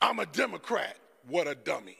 I'm 0.00 0.18
a 0.18 0.26
Democrat. 0.26 0.96
What 1.26 1.46
a 1.48 1.54
dummy. 1.54 1.96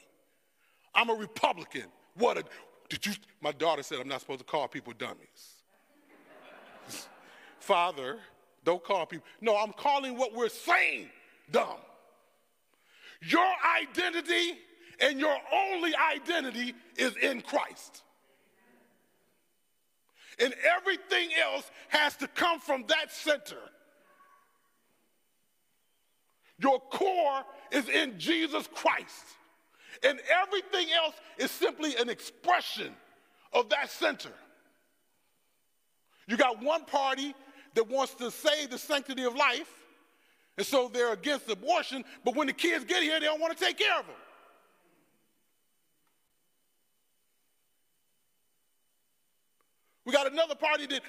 I'm 0.93 1.09
a 1.09 1.13
Republican. 1.13 1.85
What 2.15 2.37
a. 2.37 2.43
Did 2.89 3.05
you? 3.05 3.13
My 3.41 3.51
daughter 3.51 3.83
said 3.83 3.99
I'm 3.99 4.07
not 4.07 4.21
supposed 4.21 4.39
to 4.39 4.45
call 4.45 4.67
people 4.67 4.93
dummies. 4.97 5.63
Father, 7.59 8.17
don't 8.63 8.83
call 8.83 9.05
people. 9.05 9.25
No, 9.41 9.57
I'm 9.57 9.73
calling 9.73 10.17
what 10.17 10.33
we're 10.33 10.49
saying 10.49 11.09
dumb. 11.51 11.77
Your 13.21 13.47
identity 13.81 14.57
and 15.01 15.19
your 15.19 15.35
only 15.53 15.93
identity 15.95 16.73
is 16.97 17.15
in 17.17 17.41
Christ. 17.41 18.03
And 20.39 20.53
everything 20.77 21.29
else 21.41 21.69
has 21.89 22.15
to 22.17 22.27
come 22.27 22.59
from 22.59 22.85
that 22.87 23.11
center. 23.11 23.57
Your 26.59 26.79
core 26.79 27.43
is 27.71 27.87
in 27.89 28.19
Jesus 28.19 28.67
Christ. 28.73 29.25
And 30.03 30.19
everything 30.41 30.87
else 30.93 31.15
is 31.37 31.51
simply 31.51 31.95
an 31.95 32.09
expression 32.09 32.93
of 33.53 33.69
that 33.69 33.89
center. 33.89 34.31
You 36.27 36.37
got 36.37 36.61
one 36.61 36.85
party 36.85 37.33
that 37.73 37.89
wants 37.89 38.13
to 38.15 38.29
save 38.29 38.69
the 38.69 38.77
sanctity 38.77 39.23
of 39.23 39.35
life, 39.35 39.71
and 40.57 40.65
so 40.65 40.89
they're 40.91 41.13
against 41.13 41.49
abortion, 41.49 42.03
but 42.23 42.35
when 42.35 42.47
the 42.47 42.53
kids 42.53 42.85
get 42.85 43.01
here, 43.01 43.19
they 43.19 43.25
don't 43.25 43.39
want 43.39 43.57
to 43.57 43.65
take 43.65 43.77
care 43.77 43.99
of 43.99 44.05
them. 44.05 44.15
We 50.05 50.13
got 50.13 50.31
another 50.31 50.55
party 50.55 50.87
that 50.87 51.01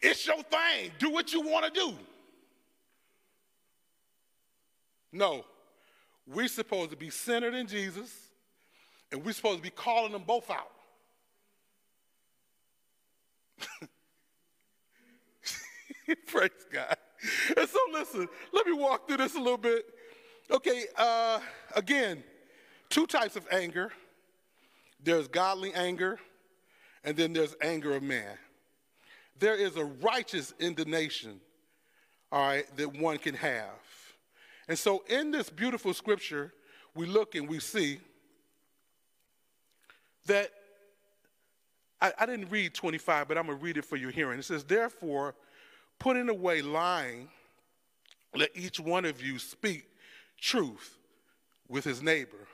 it's 0.00 0.26
your 0.26 0.42
thing, 0.42 0.90
do 0.98 1.10
what 1.10 1.32
you 1.32 1.40
want 1.42 1.72
to 1.72 1.80
do. 1.80 1.94
No, 5.16 5.46
we're 6.26 6.46
supposed 6.46 6.90
to 6.90 6.96
be 6.96 7.08
centered 7.08 7.54
in 7.54 7.66
Jesus, 7.66 8.14
and 9.10 9.24
we're 9.24 9.32
supposed 9.32 9.56
to 9.56 9.62
be 9.62 9.70
calling 9.70 10.12
them 10.12 10.24
both 10.26 10.50
out. 10.50 10.72
Praise 16.26 16.50
God. 16.70 16.96
And 17.56 17.66
so, 17.66 17.78
listen, 17.94 18.28
let 18.52 18.66
me 18.66 18.74
walk 18.74 19.08
through 19.08 19.16
this 19.16 19.34
a 19.36 19.38
little 19.38 19.56
bit. 19.56 19.86
Okay, 20.50 20.84
uh, 20.98 21.40
again, 21.74 22.22
two 22.90 23.06
types 23.06 23.36
of 23.36 23.46
anger 23.50 23.90
there's 25.02 25.28
godly 25.28 25.72
anger, 25.72 26.18
and 27.04 27.16
then 27.16 27.32
there's 27.32 27.54
anger 27.62 27.94
of 27.94 28.02
man. 28.02 28.36
There 29.38 29.54
is 29.54 29.76
a 29.76 29.84
righteous 29.84 30.52
indignation, 30.58 31.40
all 32.32 32.46
right, 32.46 32.76
that 32.76 32.98
one 32.98 33.18
can 33.18 33.34
have. 33.34 33.85
And 34.68 34.78
so, 34.78 35.04
in 35.08 35.30
this 35.30 35.48
beautiful 35.48 35.94
scripture, 35.94 36.52
we 36.94 37.06
look 37.06 37.34
and 37.34 37.48
we 37.48 37.60
see 37.60 38.00
that 40.26 40.50
I, 42.00 42.12
I 42.18 42.26
didn't 42.26 42.50
read 42.50 42.74
25, 42.74 43.28
but 43.28 43.38
I'm 43.38 43.46
going 43.46 43.58
to 43.58 43.64
read 43.64 43.76
it 43.76 43.84
for 43.84 43.96
your 43.96 44.10
hearing. 44.10 44.38
It 44.38 44.44
says, 44.44 44.64
Therefore, 44.64 45.34
putting 45.98 46.28
away 46.28 46.62
lying, 46.62 47.28
let 48.34 48.50
each 48.54 48.80
one 48.80 49.04
of 49.04 49.22
you 49.22 49.38
speak 49.38 49.86
truth 50.40 50.98
with 51.68 51.84
his 51.84 52.02
neighbor, 52.02 52.46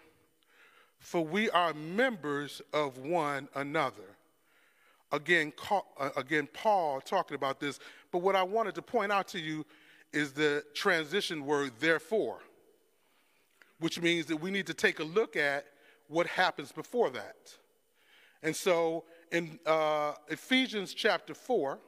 for 0.98 1.24
we 1.24 1.50
are 1.50 1.74
members 1.74 2.62
of 2.72 2.98
one 2.98 3.48
another. 3.54 4.16
Again, 5.10 5.52
uh, 5.70 6.10
again, 6.16 6.48
Paul 6.52 7.00
talking 7.00 7.34
about 7.34 7.60
this, 7.60 7.78
but 8.10 8.18
what 8.18 8.34
I 8.34 8.42
wanted 8.42 8.74
to 8.76 8.82
point 8.82 9.12
out 9.12 9.28
to 9.28 9.38
you 9.38 9.66
is 10.12 10.32
the 10.32 10.64
transition 10.74 11.46
word 11.46 11.72
therefore, 11.80 12.38
which 13.80 14.00
means 14.00 14.26
that 14.26 14.36
we 14.36 14.50
need 14.50 14.66
to 14.66 14.74
take 14.74 15.00
a 15.00 15.04
look 15.04 15.36
at 15.36 15.66
what 16.08 16.26
happens 16.26 16.70
before 16.72 17.10
that. 17.10 17.56
And 18.42 18.54
so 18.54 19.04
in 19.30 19.58
uh, 19.64 20.12
Ephesians 20.28 20.92
chapter 20.92 21.34
4, 21.34 21.78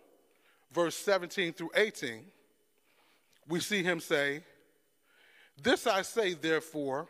verse 0.72 0.96
17 0.96 1.52
through 1.52 1.70
18, 1.74 2.24
we 3.48 3.60
see 3.60 3.82
him 3.82 4.00
say, 4.00 4.40
This 5.62 5.86
I 5.86 6.02
say, 6.02 6.34
therefore, 6.34 7.08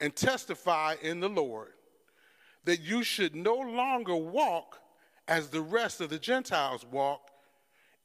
and 0.00 0.14
testify 0.14 0.94
in 1.02 1.20
the 1.20 1.28
Lord, 1.28 1.72
that 2.64 2.80
you 2.80 3.02
should 3.02 3.34
no 3.34 3.56
longer 3.56 4.14
walk 4.14 4.78
as 5.26 5.48
the 5.48 5.60
rest 5.60 6.00
of 6.00 6.10
the 6.10 6.18
Gentiles 6.18 6.84
walk 6.90 7.30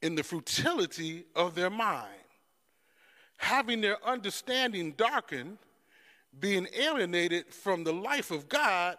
in 0.02 0.16
the 0.16 0.24
futility 0.24 1.26
of 1.36 1.56
their 1.56 1.70
mind 1.70 2.19
having 3.40 3.80
their 3.80 4.06
understanding 4.06 4.92
darkened, 4.92 5.58
being 6.40 6.68
alienated 6.78 7.52
from 7.54 7.86
the 7.86 7.94
life 7.94 8.32
of 8.32 8.50
God 8.50 8.98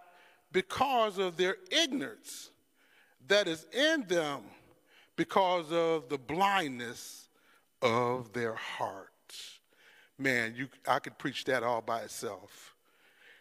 because 0.50 1.18
of 1.18 1.36
their 1.36 1.56
ignorance 1.70 2.50
that 3.28 3.46
is 3.46 3.66
in 3.72 4.04
them 4.08 4.40
because 5.14 5.70
of 5.70 6.08
the 6.08 6.16
blindness 6.16 7.28
of 7.82 8.32
their 8.32 8.54
hearts. 8.54 9.60
man, 10.18 10.54
you, 10.56 10.68
I 10.88 10.98
could 10.98 11.18
preach 11.18 11.44
that 11.44 11.62
all 11.62 11.82
by 11.82 12.00
itself. 12.00 12.74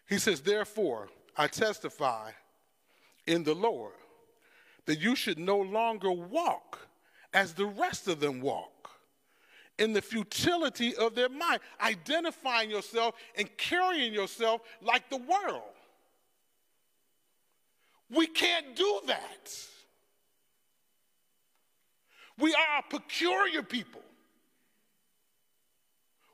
He 0.08 0.18
says, 0.18 0.42
Therefore, 0.42 1.08
I 1.36 1.48
testify 1.48 2.32
in 3.26 3.44
the 3.44 3.56
Lord 3.56 3.94
that 4.86 5.00
you 5.00 5.16
should 5.16 5.40
no 5.40 5.60
longer 5.60 6.12
walk 6.12 6.88
as 7.34 7.54
the 7.54 7.66
rest 7.66 8.08
of 8.10 8.20
them 8.20 8.42
walk 8.42 8.79
in 9.80 9.94
the 9.94 10.02
futility 10.02 10.96
of 10.96 11.16
their 11.16 11.30
mind, 11.30 11.62
identifying 11.82 12.70
yourself 12.70 13.16
and 13.36 13.50
carrying 13.58 14.14
yourself 14.14 14.62
like 14.82 15.10
the 15.10 15.18
world. 15.18 15.64
We 18.12 18.28
can't 18.28 18.76
do 18.76 19.02
that. 19.08 19.52
We 22.38 22.54
are 22.54 22.80
a 22.80 22.90
peculiar 22.90 23.64
people. 23.64 24.02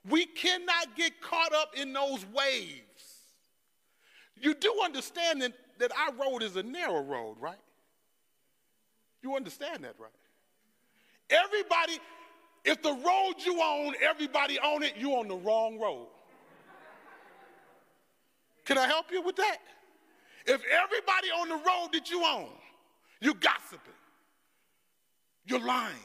We 0.10 0.26
cannot 0.26 0.96
get 0.96 1.22
caught 1.22 1.54
up 1.54 1.76
in 1.76 1.94
those 1.94 2.26
waves. 2.34 2.82
You 4.40 4.54
do 4.54 4.82
understand 4.84 5.42
that, 5.42 5.54
that 5.80 5.92
our 5.98 6.14
road 6.14 6.44
is 6.44 6.56
a 6.56 6.64
narrow 6.64 7.02
road, 7.02 7.38
right? 7.40 7.56
You 9.24 9.36
understand 9.36 9.84
that, 9.84 9.96
right? 10.00 10.12
Everybody, 11.30 12.00
if 12.66 12.82
the 12.82 12.92
road 12.92 13.34
you 13.46 13.62
own, 13.62 13.94
everybody 14.02 14.58
own 14.60 14.82
it, 14.84 14.94
you 14.98 15.12
on 15.12 15.28
the 15.28 15.36
wrong 15.36 15.80
road. 15.80 16.08
Can 18.66 18.80
I 18.80 18.88
help 18.88 19.12
you 19.12 19.22
with 19.22 19.36
that? 19.36 19.58
If 20.48 20.62
everybody 20.66 21.28
on 21.30 21.50
the 21.50 21.56
road 21.56 21.90
that 21.94 22.10
you 22.10 22.24
own, 22.26 22.50
you're 23.22 23.36
gossiping, 23.36 23.94
you're 25.46 25.64
lying, 25.64 25.96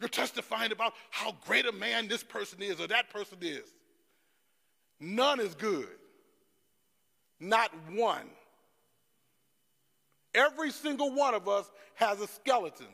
you're 0.00 0.08
testifying 0.08 0.72
about 0.72 0.94
how 1.10 1.34
great 1.46 1.66
a 1.66 1.72
man 1.72 2.08
this 2.08 2.22
person 2.22 2.62
is 2.62 2.80
or 2.80 2.86
that 2.86 3.10
person 3.10 3.38
is. 3.42 3.74
None 4.98 5.40
is 5.40 5.54
good. 5.54 5.88
Not 7.38 7.70
one. 7.92 8.30
Every 10.34 10.70
single 10.70 11.14
one 11.14 11.34
of 11.34 11.46
us 11.48 11.70
has 11.94 12.20
a 12.20 12.26
skeleton. 12.26 12.86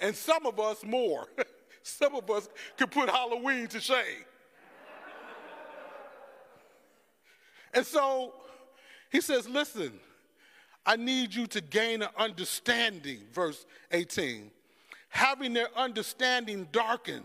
And 0.00 0.14
some 0.14 0.46
of 0.46 0.58
us 0.60 0.84
more. 0.84 1.26
some 1.82 2.14
of 2.14 2.30
us 2.30 2.48
could 2.76 2.90
put 2.90 3.08
Halloween 3.08 3.66
to 3.68 3.80
shame. 3.80 4.24
and 7.74 7.84
so 7.84 8.34
he 9.10 9.20
says, 9.20 9.48
Listen, 9.48 9.92
I 10.86 10.96
need 10.96 11.34
you 11.34 11.46
to 11.48 11.60
gain 11.60 12.02
an 12.02 12.08
understanding, 12.16 13.20
verse 13.32 13.66
18. 13.92 14.50
Having 15.10 15.54
their 15.54 15.68
understanding 15.76 16.68
darkened, 16.70 17.24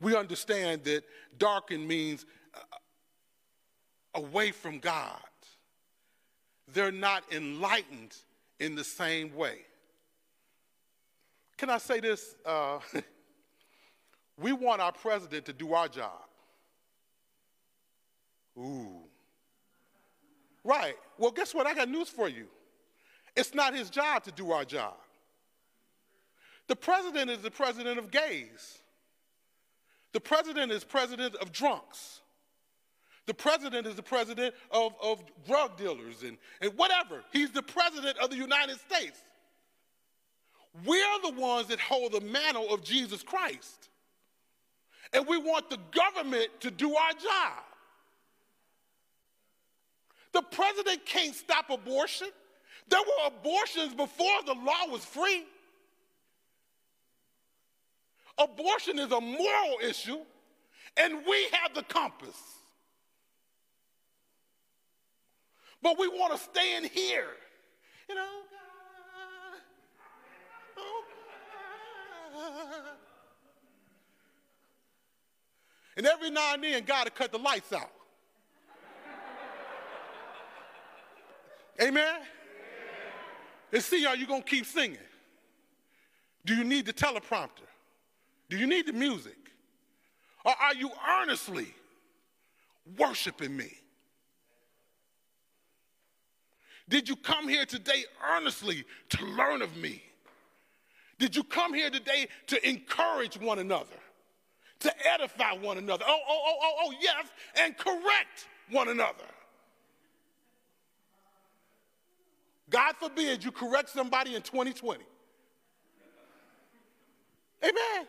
we 0.00 0.16
understand 0.16 0.84
that 0.84 1.04
darkened 1.38 1.86
means 1.86 2.26
uh, 2.54 2.58
away 4.14 4.50
from 4.50 4.78
God. 4.78 5.20
They're 6.72 6.92
not 6.92 7.24
enlightened 7.32 8.16
in 8.58 8.74
the 8.74 8.84
same 8.84 9.34
way. 9.34 9.58
Can 11.62 11.70
I 11.70 11.78
say 11.78 12.00
this? 12.00 12.34
Uh, 12.44 12.80
we 14.36 14.52
want 14.52 14.80
our 14.82 14.90
president 14.90 15.46
to 15.46 15.52
do 15.52 15.74
our 15.74 15.86
job. 15.86 16.18
Ooh. 18.58 19.02
Right. 20.64 20.96
Well, 21.18 21.30
guess 21.30 21.54
what? 21.54 21.68
I 21.68 21.74
got 21.74 21.88
news 21.88 22.08
for 22.08 22.28
you. 22.28 22.46
It's 23.36 23.54
not 23.54 23.76
his 23.76 23.90
job 23.90 24.24
to 24.24 24.32
do 24.32 24.50
our 24.50 24.64
job. 24.64 24.96
The 26.66 26.74
president 26.74 27.30
is 27.30 27.42
the 27.42 27.50
president 27.52 27.96
of 27.96 28.10
gays. 28.10 28.78
The 30.14 30.20
president 30.20 30.72
is 30.72 30.82
president 30.82 31.36
of 31.36 31.52
drunks. 31.52 32.22
The 33.26 33.34
president 33.34 33.86
is 33.86 33.94
the 33.94 34.02
president 34.02 34.52
of, 34.72 34.94
of 35.00 35.22
drug 35.46 35.76
dealers 35.76 36.24
and, 36.24 36.38
and 36.60 36.76
whatever. 36.76 37.22
He's 37.32 37.52
the 37.52 37.62
president 37.62 38.18
of 38.18 38.30
the 38.30 38.36
United 38.36 38.80
States. 38.80 39.20
We're 40.86 41.20
the 41.22 41.40
ones 41.40 41.68
that 41.68 41.80
hold 41.80 42.12
the 42.12 42.20
mantle 42.20 42.72
of 42.72 42.82
Jesus 42.82 43.22
Christ. 43.22 43.88
And 45.12 45.26
we 45.26 45.36
want 45.36 45.68
the 45.68 45.78
government 45.90 46.48
to 46.60 46.70
do 46.70 46.94
our 46.94 47.12
job. 47.12 47.64
The 50.32 50.42
president 50.42 51.04
can't 51.04 51.34
stop 51.34 51.68
abortion. 51.68 52.28
There 52.88 53.00
were 53.00 53.26
abortions 53.28 53.94
before 53.94 54.42
the 54.46 54.54
law 54.54 54.88
was 54.90 55.04
free. 55.04 55.44
Abortion 58.38 58.98
is 58.98 59.12
a 59.12 59.20
moral 59.20 59.76
issue, 59.86 60.18
and 60.96 61.18
we 61.28 61.46
have 61.52 61.74
the 61.74 61.82
compass. 61.82 62.36
But 65.82 65.98
we 65.98 66.08
want 66.08 66.32
to 66.32 66.38
stay 66.38 66.76
in 66.76 66.84
here. 66.84 67.28
You 68.08 68.14
know, 68.14 68.28
And 75.94 76.06
every 76.06 76.30
now 76.30 76.54
and 76.54 76.64
then, 76.64 76.84
God 76.84 77.04
to 77.04 77.10
cut 77.10 77.32
the 77.32 77.38
lights 77.38 77.70
out. 77.70 77.90
Amen? 81.80 81.92
Amen? 81.92 82.20
And 83.72 83.82
see, 83.82 84.06
are 84.06 84.16
you 84.16 84.26
going 84.26 84.42
to 84.42 84.48
keep 84.48 84.64
singing? 84.64 84.96
Do 86.44 86.54
you 86.54 86.64
need 86.64 86.86
the 86.86 86.92
teleprompter? 86.92 87.68
Do 88.48 88.56
you 88.56 88.66
need 88.66 88.86
the 88.86 88.92
music? 88.92 89.36
Or 90.44 90.52
are 90.60 90.74
you 90.74 90.90
earnestly 91.20 91.68
worshiping 92.98 93.56
me? 93.56 93.72
Did 96.88 97.08
you 97.08 97.16
come 97.16 97.48
here 97.48 97.64
today 97.64 98.04
earnestly 98.34 98.84
to 99.10 99.24
learn 99.24 99.62
of 99.62 99.76
me? 99.76 100.02
Did 101.22 101.36
you 101.36 101.44
come 101.44 101.72
here 101.72 101.88
today 101.88 102.26
to 102.48 102.68
encourage 102.68 103.38
one 103.38 103.60
another, 103.60 103.94
to 104.80 104.92
edify 105.08 105.52
one 105.52 105.78
another? 105.78 106.04
Oh, 106.04 106.18
oh, 106.28 106.42
oh, 106.44 106.56
oh, 106.60 106.74
oh, 106.80 106.94
yes, 107.00 107.26
and 107.60 107.78
correct 107.78 108.48
one 108.68 108.88
another. 108.88 109.22
God 112.68 112.96
forbid 112.96 113.44
you 113.44 113.52
correct 113.52 113.90
somebody 113.90 114.34
in 114.34 114.42
2020. 114.42 115.04
Amen. 117.62 118.06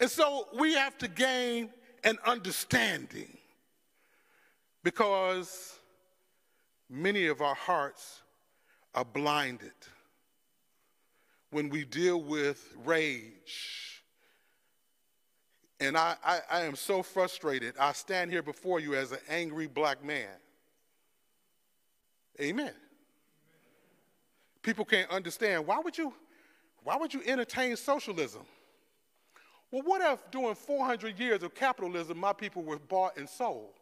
And 0.00 0.10
so 0.10 0.48
we 0.58 0.72
have 0.72 0.96
to 0.96 1.08
gain 1.08 1.68
an 2.02 2.16
understanding 2.24 3.36
because 4.82 5.78
many 6.88 7.26
of 7.26 7.42
our 7.42 7.54
hearts 7.54 8.22
are 8.94 9.04
blinded 9.04 9.72
when 11.54 11.68
we 11.68 11.84
deal 11.84 12.20
with 12.20 12.74
rage. 12.84 14.02
And 15.78 15.96
I, 15.96 16.16
I, 16.24 16.40
I, 16.50 16.60
am 16.62 16.74
so 16.74 17.00
frustrated. 17.00 17.76
I 17.78 17.92
stand 17.92 18.32
here 18.32 18.42
before 18.42 18.80
you 18.80 18.96
as 18.96 19.12
an 19.12 19.20
angry 19.28 19.68
black 19.68 20.04
man. 20.04 20.34
Amen. 22.40 22.72
People 24.62 24.84
can't 24.84 25.08
understand. 25.10 25.64
Why 25.64 25.78
would 25.78 25.96
you, 25.96 26.12
why 26.82 26.96
would 26.96 27.14
you 27.14 27.22
entertain 27.24 27.76
socialism? 27.76 28.42
Well, 29.70 29.82
what 29.82 30.02
if 30.02 30.28
during 30.32 30.56
400 30.56 31.16
years 31.20 31.44
of 31.44 31.54
capitalism, 31.54 32.18
my 32.18 32.32
people 32.32 32.64
were 32.64 32.80
bought 32.80 33.16
and 33.16 33.28
sold? 33.28 33.74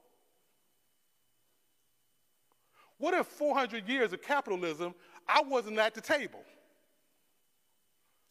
What 2.98 3.14
if 3.14 3.26
400 3.28 3.88
years 3.88 4.12
of 4.12 4.20
capitalism, 4.20 4.94
I 5.26 5.40
wasn't 5.40 5.78
at 5.78 5.94
the 5.94 6.02
table? 6.02 6.44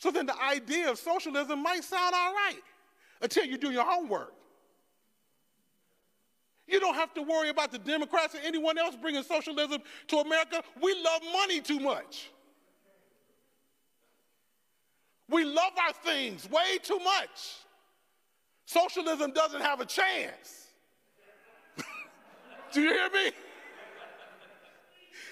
So 0.01 0.09
then 0.09 0.25
the 0.25 0.41
idea 0.41 0.89
of 0.89 0.97
socialism 0.97 1.61
might 1.61 1.83
sound 1.83 2.15
all 2.17 2.33
right 2.33 2.59
until 3.21 3.45
you 3.45 3.55
do 3.55 3.69
your 3.69 3.85
homework. 3.85 4.33
You 6.67 6.79
don't 6.79 6.95
have 6.95 7.13
to 7.13 7.21
worry 7.21 7.49
about 7.49 7.71
the 7.71 7.77
Democrats 7.77 8.33
or 8.33 8.39
anyone 8.43 8.79
else 8.79 8.95
bringing 8.99 9.21
socialism 9.21 9.79
to 10.07 10.17
America. 10.17 10.63
We 10.81 10.95
love 11.03 11.21
money 11.31 11.61
too 11.61 11.79
much. 11.79 12.31
We 15.29 15.45
love 15.45 15.73
our 15.85 15.93
things 15.93 16.49
way 16.49 16.79
too 16.81 16.97
much. 16.97 17.57
Socialism 18.65 19.31
doesn't 19.33 19.61
have 19.61 19.81
a 19.81 19.85
chance. 19.85 20.69
Do 22.73 22.81
you 22.81 22.89
hear 22.89 23.09
me? 23.11 23.31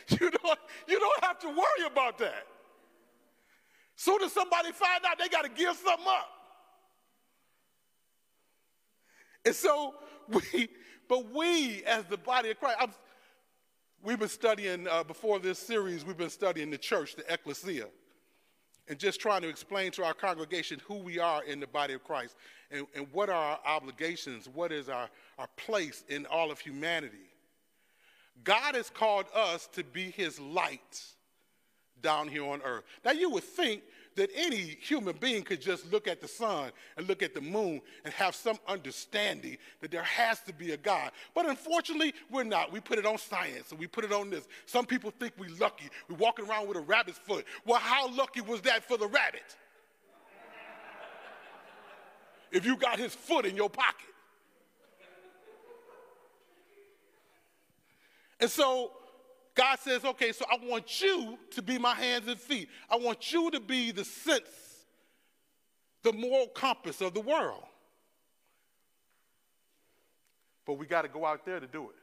You 0.09 0.31
don't, 0.31 0.59
you 0.87 0.99
don't 0.99 1.23
have 1.23 1.37
to 1.39 1.47
worry 1.47 1.85
about 1.85 2.17
that. 2.17 2.47
Soon 3.99 4.23
as 4.23 4.31
somebody 4.31 4.71
find 4.71 5.03
out, 5.05 5.19
they 5.19 5.27
got 5.27 5.43
to 5.43 5.49
give 5.49 5.75
something 5.75 6.07
up. 6.07 6.29
And 9.43 9.53
so 9.53 9.93
we, 10.29 10.69
but 11.09 11.29
we 11.35 11.83
as 11.83 12.05
the 12.05 12.15
body 12.15 12.51
of 12.51 12.59
Christ, 12.61 12.77
I'm, 12.79 12.93
we've 14.01 14.17
been 14.17 14.29
studying, 14.29 14.87
uh, 14.87 15.03
before 15.03 15.37
this 15.39 15.59
series, 15.59 16.05
we've 16.05 16.15
been 16.15 16.29
studying 16.29 16.71
the 16.71 16.77
church, 16.77 17.17
the 17.17 17.25
ecclesia. 17.29 17.87
and 18.87 18.97
just 18.97 19.19
trying 19.19 19.41
to 19.41 19.49
explain 19.49 19.91
to 19.91 20.05
our 20.05 20.13
congregation 20.13 20.79
who 20.87 20.95
we 20.99 21.19
are 21.19 21.43
in 21.43 21.59
the 21.59 21.67
body 21.67 21.93
of 21.93 22.01
Christ 22.05 22.37
and, 22.71 22.87
and 22.95 23.05
what 23.11 23.27
are 23.27 23.35
our 23.35 23.59
obligations, 23.65 24.47
what 24.47 24.71
is 24.71 24.87
our, 24.87 25.09
our 25.37 25.49
place 25.57 26.05
in 26.07 26.25
all 26.27 26.51
of 26.51 26.59
humanity. 26.61 27.33
God 28.45 28.75
has 28.75 28.89
called 28.89 29.25
us 29.35 29.67
to 29.73 29.83
be 29.83 30.09
his 30.09 30.39
light 30.39 31.03
down 32.01 32.27
here 32.27 32.45
on 32.45 32.61
earth. 32.63 32.83
Now, 33.03 33.11
you 33.11 33.29
would 33.29 33.43
think 33.43 33.83
that 34.15 34.29
any 34.35 34.77
human 34.81 35.15
being 35.17 35.43
could 35.43 35.61
just 35.61 35.89
look 35.91 36.07
at 36.07 36.19
the 36.19 36.27
sun 36.27 36.71
and 36.97 37.07
look 37.07 37.23
at 37.23 37.33
the 37.33 37.41
moon 37.41 37.81
and 38.03 38.13
have 38.13 38.35
some 38.35 38.57
understanding 38.67 39.57
that 39.81 39.91
there 39.91 40.03
has 40.03 40.41
to 40.41 40.53
be 40.53 40.71
a 40.71 40.77
God. 40.77 41.11
But 41.33 41.47
unfortunately, 41.47 42.13
we're 42.29 42.43
not. 42.43 42.71
We 42.71 42.79
put 42.79 42.97
it 42.99 43.05
on 43.05 43.17
science 43.17 43.71
and 43.71 43.79
we 43.79 43.87
put 43.87 44.03
it 44.03 44.11
on 44.11 44.29
this. 44.29 44.47
Some 44.65 44.85
people 44.85 45.11
think 45.11 45.33
we're 45.37 45.55
lucky. 45.59 45.89
We're 46.09 46.17
walking 46.17 46.47
around 46.49 46.67
with 46.67 46.77
a 46.77 46.81
rabbit's 46.81 47.17
foot. 47.17 47.45
Well, 47.65 47.79
how 47.79 48.09
lucky 48.13 48.41
was 48.41 48.61
that 48.61 48.83
for 48.83 48.97
the 48.97 49.07
rabbit? 49.07 49.55
if 52.51 52.65
you 52.65 52.75
got 52.75 52.99
his 52.99 53.13
foot 53.13 53.45
in 53.45 53.55
your 53.55 53.69
pocket. 53.69 54.07
And 58.39 58.49
so 58.49 58.91
God 59.55 59.79
says, 59.79 60.05
okay, 60.05 60.31
so 60.31 60.45
I 60.49 60.57
want 60.65 61.01
you 61.01 61.37
to 61.51 61.61
be 61.61 61.77
my 61.77 61.93
hands 61.93 62.27
and 62.27 62.39
feet. 62.39 62.69
I 62.89 62.95
want 62.95 63.31
you 63.31 63.51
to 63.51 63.59
be 63.59 63.91
the 63.91 64.05
sense, 64.05 64.85
the 66.03 66.13
moral 66.13 66.47
compass 66.47 67.01
of 67.01 67.13
the 67.13 67.21
world. 67.21 67.63
But 70.65 70.73
we 70.73 70.85
got 70.85 71.01
to 71.01 71.07
go 71.07 71.25
out 71.25 71.45
there 71.45 71.59
to 71.59 71.67
do 71.67 71.89
it. 71.89 71.95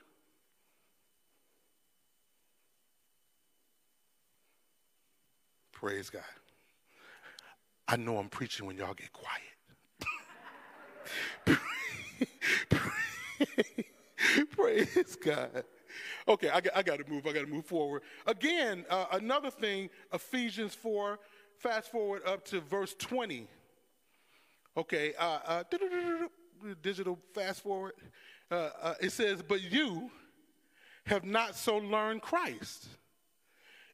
Praise 5.73 6.11
God. 6.11 6.23
I 7.87 7.97
know 7.97 8.19
I'm 8.19 8.29
preaching 8.29 8.67
when 8.67 8.77
y'all 8.77 8.95
get 8.95 9.13
quiet. 9.13 9.43
Praise 14.51 15.17
God. 15.17 15.65
Okay, 16.29 16.49
I, 16.51 16.61
I 16.75 16.83
got 16.83 16.99
to 16.99 17.05
move. 17.11 17.27
I 17.27 17.33
got 17.33 17.43
to 17.43 17.47
move 17.53 17.67
forward. 17.67 18.03
Again, 18.27 18.85
uh, 18.91 19.07
another 19.13 19.51
thing, 19.51 19.91
Ephesians 20.13 20.75
4, 20.75 21.19
fast 21.59 21.91
forward 21.91 22.23
up 22.27 22.45
to 22.47 22.61
verse 22.61 22.95
20. 22.99 23.47
Okay, 24.77 25.15
uh, 25.19 25.39
uh, 25.47 25.65
digital 26.83 27.19
fast 27.33 27.63
forward. 27.63 27.93
Uh, 28.51 28.71
uh, 28.81 28.95
it 29.01 29.11
says, 29.11 29.43
But 29.43 29.63
you 29.63 30.11
have 31.07 31.25
not 31.25 31.55
so 31.55 31.77
learned 31.79 32.23
Christ. 32.23 32.87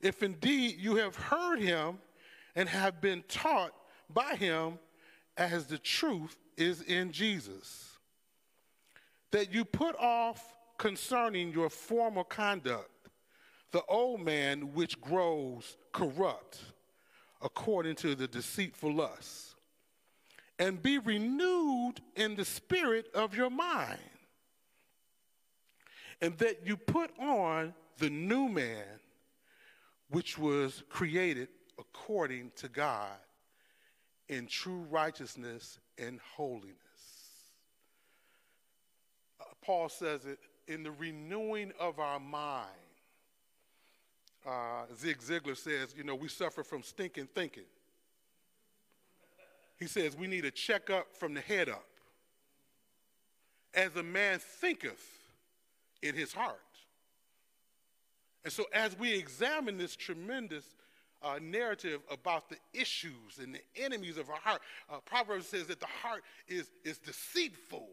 If 0.00 0.22
indeed 0.22 0.76
you 0.78 0.96
have 0.96 1.14
heard 1.14 1.60
him 1.60 1.98
and 2.56 2.68
have 2.68 3.00
been 3.00 3.22
taught 3.28 3.72
by 4.12 4.34
him 4.34 4.78
as 5.36 5.66
the 5.66 5.78
truth 5.78 6.36
is 6.56 6.82
in 6.82 7.12
Jesus, 7.12 7.98
that 9.30 9.54
you 9.54 9.64
put 9.64 9.96
off 9.96 10.42
concerning 10.82 11.52
your 11.52 11.70
former 11.70 12.24
conduct, 12.24 12.90
the 13.70 13.84
old 13.88 14.20
man 14.20 14.74
which 14.74 15.00
grows 15.00 15.76
corrupt 15.92 16.58
according 17.40 17.94
to 17.94 18.16
the 18.16 18.26
deceitful 18.26 18.92
lusts, 18.92 19.54
and 20.58 20.82
be 20.82 20.98
renewed 20.98 21.94
in 22.16 22.34
the 22.34 22.44
spirit 22.44 23.06
of 23.14 23.32
your 23.36 23.48
mind, 23.48 24.00
and 26.20 26.36
that 26.38 26.66
you 26.66 26.76
put 26.76 27.12
on 27.16 27.72
the 27.98 28.10
new 28.10 28.48
man 28.48 28.98
which 30.10 30.36
was 30.36 30.82
created 30.88 31.46
according 31.78 32.50
to 32.56 32.68
God 32.68 33.20
in 34.28 34.48
true 34.48 34.84
righteousness 34.90 35.78
and 35.96 36.18
holiness. 36.34 36.74
Uh, 39.40 39.44
Paul 39.64 39.88
says 39.88 40.26
it 40.26 40.40
in 40.72 40.82
the 40.82 40.90
renewing 40.90 41.72
of 41.78 41.98
our 41.98 42.18
mind. 42.18 42.68
Uh, 44.46 44.84
Zig 44.96 45.18
Ziglar 45.18 45.56
says, 45.56 45.94
you 45.96 46.02
know, 46.02 46.14
we 46.14 46.28
suffer 46.28 46.64
from 46.64 46.82
stinking 46.82 47.28
thinking. 47.34 47.64
He 49.78 49.86
says 49.86 50.16
we 50.16 50.26
need 50.26 50.44
a 50.44 50.50
checkup 50.50 51.14
from 51.14 51.34
the 51.34 51.40
head 51.40 51.68
up. 51.68 51.84
As 53.74 53.94
a 53.96 54.02
man 54.02 54.38
thinketh 54.38 55.04
in 56.02 56.14
his 56.14 56.32
heart. 56.32 56.58
And 58.44 58.52
so, 58.52 58.64
as 58.72 58.98
we 58.98 59.14
examine 59.14 59.78
this 59.78 59.94
tremendous 59.94 60.64
uh, 61.22 61.38
narrative 61.40 62.00
about 62.10 62.48
the 62.48 62.56
issues 62.74 63.38
and 63.40 63.54
the 63.54 63.82
enemies 63.82 64.18
of 64.18 64.28
our 64.28 64.36
heart, 64.36 64.60
uh, 64.90 64.98
Proverbs 65.04 65.46
says 65.46 65.68
that 65.68 65.78
the 65.78 65.86
heart 65.86 66.22
is, 66.48 66.70
is 66.84 66.98
deceitful 66.98 67.88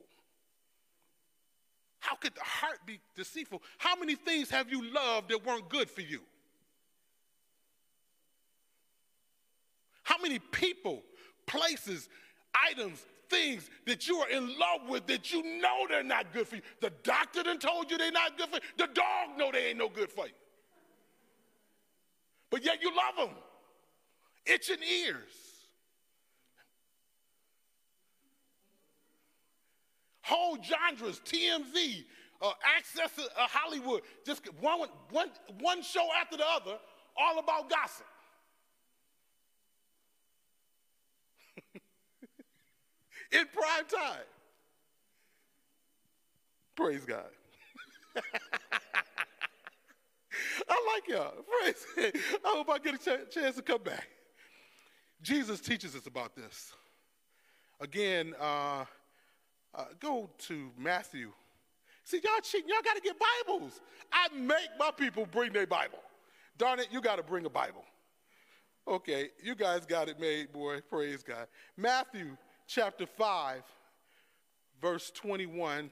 how 2.00 2.16
could 2.16 2.34
the 2.34 2.42
heart 2.42 2.80
be 2.86 3.00
deceitful? 3.16 3.62
How 3.78 3.96
many 3.96 4.16
things 4.16 4.50
have 4.50 4.72
you 4.72 4.94
loved 4.94 5.30
that 5.30 5.46
weren't 5.46 5.70
good 5.70 5.90
for 5.90 6.02
you? 6.02 6.22
How 10.04 10.18
many 10.22 10.40
people, 10.40 11.04
places, 11.46 12.10
items, 12.56 13.06
things 13.30 13.70
that 13.86 14.08
you 14.08 14.18
are 14.18 14.30
in 14.30 14.48
love 14.58 14.90
with 14.90 15.06
that 15.08 15.32
you 15.32 15.44
know 15.62 15.86
they're 15.88 16.04
not 16.04 16.34
good 16.34 16.48
for 16.48 16.56
you? 16.56 16.62
The 16.82 16.92
doctor 17.04 17.44
done 17.44 17.60
told 17.60 17.92
you 17.92 17.98
they're 17.98 18.12
not 18.12 18.38
good 18.38 18.50
for 18.50 18.56
you. 18.56 18.62
The 18.78 18.88
dog 18.88 19.38
know 19.38 19.52
they 19.52 19.68
ain't 19.68 19.78
no 19.78 19.90
good 19.90 20.10
for 20.10 20.26
you. 20.26 20.34
But 22.50 22.66
yet 22.66 22.82
you 22.82 22.90
love 22.96 23.28
them. 23.28 23.36
Itching 24.46 24.82
ears. 24.82 25.49
Whole 30.30 30.58
genres, 30.63 31.20
TMZ, 31.26 32.06
uh, 32.42 32.52
Access 32.78 33.12
to 33.15 33.24
uh, 33.24 33.48
Hollywood, 33.48 34.04
just 34.26 34.42
one, 34.62 34.88
one, 35.10 35.30
one 35.60 35.82
show 35.82 36.08
after 36.22 36.38
the 36.38 36.46
other, 36.48 36.78
all 37.18 37.39
about 37.39 37.70
gossip. 37.70 38.06
In 43.32 43.46
prime 43.54 43.86
time. 43.89 44.24
Praise 46.76 47.04
God. 47.06 47.26
I 50.70 50.94
like 50.94 51.08
y'all. 51.10 51.34
Praise. 51.62 51.86
I 52.46 52.50
hope 52.56 52.70
I 52.70 52.78
get 52.78 52.96
a 52.96 52.98
ch- 52.98 53.34
chance 53.34 53.58
to 53.58 53.62
come 53.62 53.84
back. 53.84 54.08
Jesus 55.22 55.60
teaches 55.60 55.96
us 55.96 56.08
about 56.08 56.36
this. 56.36 56.72
Again, 57.82 58.34
uh, 58.39 58.86
uh, 59.75 59.86
go 59.99 60.29
to 60.47 60.71
Matthew. 60.77 61.32
See, 62.03 62.19
y'all 62.23 62.41
cheating. 62.41 62.69
Y'all 62.69 62.82
got 62.84 62.95
to 62.95 63.01
get 63.01 63.15
Bibles. 63.45 63.82
I 64.12 64.27
make 64.36 64.69
my 64.79 64.91
people 64.91 65.25
bring 65.25 65.53
their 65.53 65.67
Bible. 65.67 65.99
Darn 66.58 66.79
it, 66.79 66.88
you 66.91 67.01
got 67.01 67.17
to 67.17 67.23
bring 67.23 67.45
a 67.45 67.49
Bible. 67.49 67.84
Okay, 68.88 69.29
you 69.43 69.53
guys 69.53 69.86
got 69.86 70.10
it 70.10 70.19
made, 70.19 70.51
boy. 70.51 70.82
Praise 70.89 71.21
God. 71.21 71.47
Matthew 71.77 72.36
chapter 72.67 73.05
5, 73.05 73.62
verse 74.82 75.12
21 75.12 75.91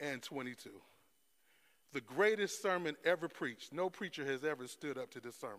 and 0.00 0.22
22. 0.22 0.70
The 1.92 2.00
greatest 2.02 2.62
sermon 2.62 2.96
ever 3.04 3.28
preached. 3.28 3.72
No 3.72 3.90
preacher 3.90 4.24
has 4.24 4.44
ever 4.44 4.66
stood 4.68 4.98
up 4.98 5.10
to 5.10 5.20
this 5.20 5.36
sermon. 5.36 5.58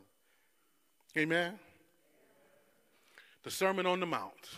Amen? 1.18 1.60
The 3.44 3.52
Sermon 3.52 3.86
on 3.86 4.00
the 4.00 4.06
Mount. 4.06 4.50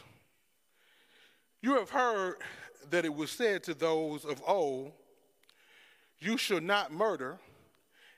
You 1.62 1.76
have 1.76 1.91
heard 1.91 2.38
that 2.89 3.06
it 3.06 3.13
was 3.13 3.32
said 3.32 3.63
to 3.63 3.74
those 3.74 4.26
of 4.26 4.41
old, 4.47 4.91
You 6.19 6.38
shall 6.38 6.62
not 6.62 6.91
murder, 6.91 7.39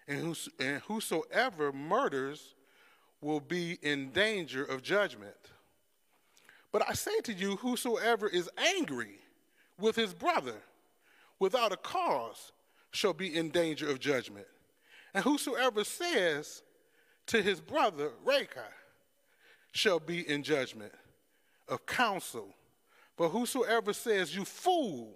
and, 0.07 0.35
whosoever 0.87 1.71
murders 1.71 2.55
will 3.21 3.41
be 3.41 3.77
in 3.81 4.11
danger 4.11 4.63
of 4.63 4.81
judgment. 4.81 5.35
But 6.71 6.87
I 6.87 6.93
say 6.93 7.19
to 7.21 7.33
you, 7.33 7.57
whosoever 7.57 8.27
is 8.27 8.49
angry 8.57 9.19
with 9.79 9.95
his 9.95 10.13
brother 10.13 10.55
without 11.39 11.71
a 11.71 11.77
cause 11.77 12.51
shall 12.91 13.13
be 13.13 13.35
in 13.35 13.49
danger 13.49 13.89
of 13.89 13.99
judgment. 13.99 14.47
And 15.13 15.23
whosoever 15.23 15.83
says 15.83 16.63
to 17.27 17.41
his 17.41 17.61
brother, 17.61 18.11
Raca, 18.23 18.65
shall 19.71 19.99
be 19.99 20.27
in 20.27 20.43
judgment 20.43 20.93
of 21.67 21.85
counsel 21.85 22.53
but 23.17 23.29
whosoever 23.29 23.93
says, 23.93 24.35
You 24.35 24.45
fool, 24.45 25.13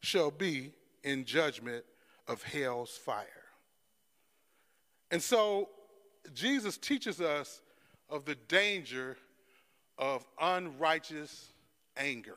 shall 0.00 0.30
be 0.30 0.72
in 1.02 1.24
judgment 1.24 1.84
of 2.28 2.42
hell's 2.42 2.96
fire. 2.96 3.26
And 5.10 5.22
so 5.22 5.68
Jesus 6.34 6.78
teaches 6.78 7.20
us 7.20 7.60
of 8.08 8.24
the 8.24 8.34
danger 8.48 9.16
of 9.98 10.26
unrighteous 10.40 11.52
anger. 11.96 12.36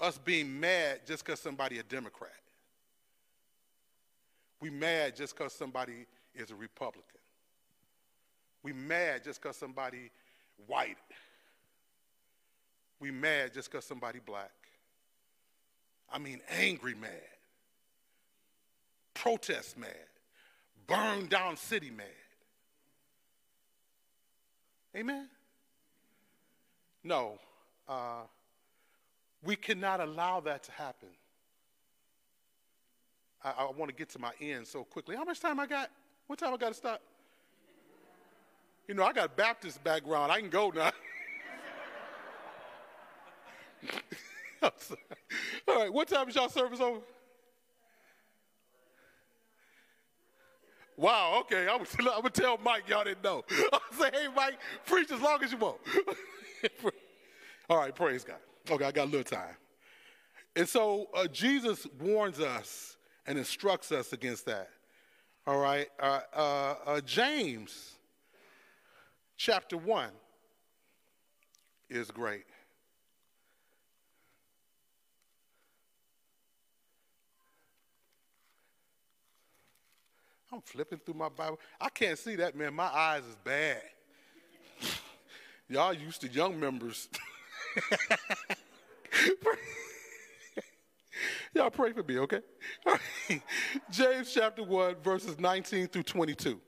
Us 0.00 0.18
being 0.18 0.58
mad 0.58 1.00
just 1.06 1.24
because 1.24 1.40
somebody 1.40 1.78
a 1.78 1.82
Democrat. 1.82 2.30
We 4.60 4.70
mad 4.70 5.16
just 5.16 5.36
because 5.36 5.52
somebody 5.52 6.06
is 6.34 6.50
a 6.50 6.54
Republican. 6.54 7.04
We 8.62 8.72
mad 8.72 9.24
just 9.24 9.42
because 9.42 9.56
somebody 9.56 10.10
white. 10.66 10.98
We 13.00 13.10
mad 13.10 13.54
just 13.54 13.70
because 13.70 13.84
somebody 13.84 14.20
black. 14.24 14.52
I 16.12 16.18
mean, 16.18 16.40
angry 16.50 16.94
mad. 16.94 17.10
Protest 19.14 19.78
mad. 19.78 19.94
Burn 20.86 21.26
down 21.26 21.56
city 21.56 21.90
mad. 21.90 22.06
Amen? 24.94 25.28
No. 27.02 27.38
Uh, 27.88 28.22
we 29.42 29.56
cannot 29.56 30.00
allow 30.00 30.40
that 30.40 30.64
to 30.64 30.72
happen. 30.72 31.08
I, 33.42 33.50
I 33.50 33.70
want 33.70 33.88
to 33.88 33.94
get 33.94 34.10
to 34.10 34.18
my 34.18 34.32
end 34.40 34.66
so 34.66 34.84
quickly. 34.84 35.16
How 35.16 35.24
much 35.24 35.40
time 35.40 35.58
I 35.58 35.66
got? 35.66 35.90
What 36.26 36.38
time 36.38 36.52
I 36.52 36.56
got 36.56 36.68
to 36.68 36.74
stop? 36.74 37.00
You 38.86 38.94
know, 38.94 39.04
I 39.04 39.12
got 39.12 39.36
Baptist 39.36 39.82
background. 39.82 40.32
I 40.32 40.40
can 40.40 40.50
go 40.50 40.70
now. 40.70 40.90
All 44.62 44.70
right, 45.68 45.92
what 45.92 46.08
time 46.08 46.28
is 46.28 46.34
y'all 46.34 46.48
service 46.48 46.80
over? 46.80 47.00
Wow, 50.96 51.38
okay. 51.40 51.66
I'm, 51.66 51.80
I 52.12 52.20
would 52.20 52.34
tell 52.34 52.58
Mike 52.58 52.86
y'all 52.86 53.04
didn't 53.04 53.24
know. 53.24 53.42
I 53.50 53.78
would 53.90 53.98
say, 53.98 54.10
hey, 54.12 54.28
Mike, 54.36 54.58
preach 54.84 55.10
as 55.10 55.20
long 55.20 55.42
as 55.42 55.50
you 55.50 55.56
want. 55.56 55.78
All 57.70 57.78
right, 57.78 57.94
praise 57.94 58.22
God. 58.22 58.36
Okay, 58.70 58.84
I 58.84 58.92
got 58.92 59.04
a 59.04 59.10
little 59.10 59.24
time. 59.24 59.56
And 60.56 60.68
so 60.68 61.08
uh, 61.14 61.26
Jesus 61.26 61.86
warns 61.98 62.38
us 62.38 62.98
and 63.26 63.38
instructs 63.38 63.92
us 63.92 64.12
against 64.12 64.44
that. 64.46 64.68
All 65.46 65.58
right, 65.58 65.88
uh, 65.98 66.20
uh, 66.34 66.74
uh 66.84 67.00
James 67.00 67.92
chapter 69.38 69.78
1 69.78 70.10
is 71.88 72.10
great. 72.10 72.44
I'm 80.52 80.60
flipping 80.62 80.98
through 80.98 81.14
my 81.14 81.28
Bible. 81.28 81.60
I 81.80 81.88
can't 81.88 82.18
see 82.18 82.34
that, 82.36 82.56
man. 82.56 82.74
My 82.74 82.86
eyes 82.86 83.22
is 83.24 83.36
bad. 83.44 83.82
Y'all 85.68 85.94
used 85.94 86.20
to 86.22 86.28
young 86.28 86.58
members. 86.58 87.08
Y'all 91.54 91.70
pray 91.70 91.92
for 91.92 92.02
me, 92.02 92.18
okay? 92.18 92.40
James 93.90 94.32
chapter 94.32 94.64
1, 94.64 94.96
verses 95.02 95.38
19 95.38 95.88
through 95.88 96.02
22. 96.04 96.60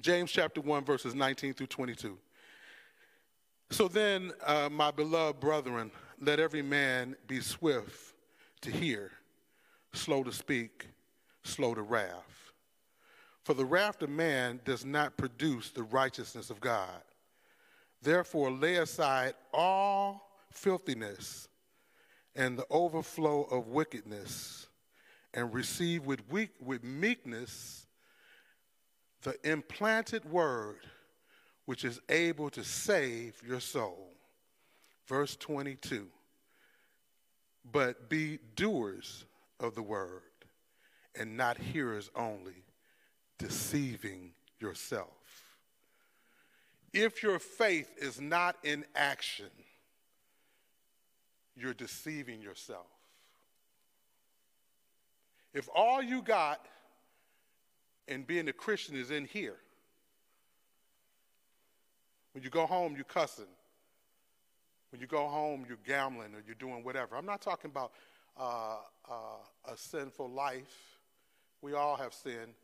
James 0.00 0.30
chapter 0.30 0.60
1, 0.60 0.84
verses 0.84 1.14
19 1.14 1.54
through 1.54 1.66
22. 1.68 2.18
So 3.70 3.88
then, 3.88 4.32
uh, 4.44 4.68
my 4.70 4.90
beloved 4.90 5.40
brethren, 5.40 5.90
let 6.20 6.40
every 6.40 6.62
man 6.62 7.16
be 7.26 7.40
swift 7.40 8.14
to 8.62 8.70
hear, 8.70 9.10
slow 9.92 10.22
to 10.24 10.32
speak, 10.32 10.88
slow 11.42 11.74
to 11.74 11.82
wrath. 11.82 12.41
For 13.44 13.54
the 13.54 13.64
wrath 13.64 14.02
of 14.02 14.10
man 14.10 14.60
does 14.64 14.84
not 14.84 15.16
produce 15.16 15.70
the 15.70 15.82
righteousness 15.82 16.50
of 16.50 16.60
God. 16.60 17.02
Therefore, 18.00 18.50
lay 18.50 18.76
aside 18.76 19.34
all 19.52 20.30
filthiness 20.50 21.48
and 22.34 22.58
the 22.58 22.66
overflow 22.70 23.42
of 23.44 23.68
wickedness, 23.68 24.66
and 25.34 25.52
receive 25.52 26.06
with, 26.06 26.20
weak, 26.30 26.50
with 26.60 26.82
meekness 26.82 27.86
the 29.22 29.34
implanted 29.48 30.24
word 30.24 30.78
which 31.64 31.84
is 31.84 32.00
able 32.08 32.50
to 32.50 32.64
save 32.64 33.40
your 33.46 33.60
soul. 33.60 34.08
Verse 35.06 35.36
22 35.36 36.06
But 37.70 38.08
be 38.08 38.38
doers 38.56 39.24
of 39.60 39.74
the 39.74 39.82
word 39.82 40.22
and 41.14 41.36
not 41.36 41.58
hearers 41.58 42.10
only, 42.16 42.64
deceiving 43.38 44.32
yourself. 44.60 45.08
If 46.92 47.22
your 47.22 47.38
faith 47.38 47.90
is 47.96 48.20
not 48.20 48.56
in 48.62 48.84
action, 48.94 49.50
you're 51.56 51.74
deceiving 51.74 52.42
yourself. 52.42 52.86
If 55.54 55.68
all 55.74 56.02
you 56.02 56.22
got 56.22 56.64
in 58.08 58.22
being 58.22 58.48
a 58.48 58.52
Christian 58.52 58.96
is 58.96 59.10
in 59.10 59.26
here, 59.26 59.56
when 62.32 62.42
you 62.42 62.50
go 62.50 62.66
home, 62.66 62.94
you're 62.94 63.04
cussing. 63.04 63.44
When 64.90 65.00
you 65.00 65.06
go 65.06 65.26
home, 65.28 65.64
you're 65.66 65.78
gambling 65.86 66.34
or 66.34 66.42
you're 66.46 66.54
doing 66.54 66.84
whatever. 66.84 67.16
I'm 67.16 67.26
not 67.26 67.40
talking 67.40 67.70
about 67.70 67.92
uh, 68.38 68.76
uh, 69.10 69.70
a 69.70 69.76
sinful 69.76 70.30
life. 70.30 70.98
We 71.60 71.74
all 71.74 71.96
have 71.96 72.12
sinned. 72.12 72.54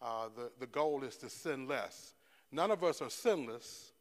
Uh, 0.00 0.28
the, 0.36 0.50
the 0.60 0.66
goal 0.66 1.04
is 1.04 1.16
to 1.16 1.30
sin 1.30 1.66
less. 1.66 2.12
None 2.52 2.70
of 2.70 2.84
us 2.84 3.00
are 3.02 3.10
sinless, 3.10 3.92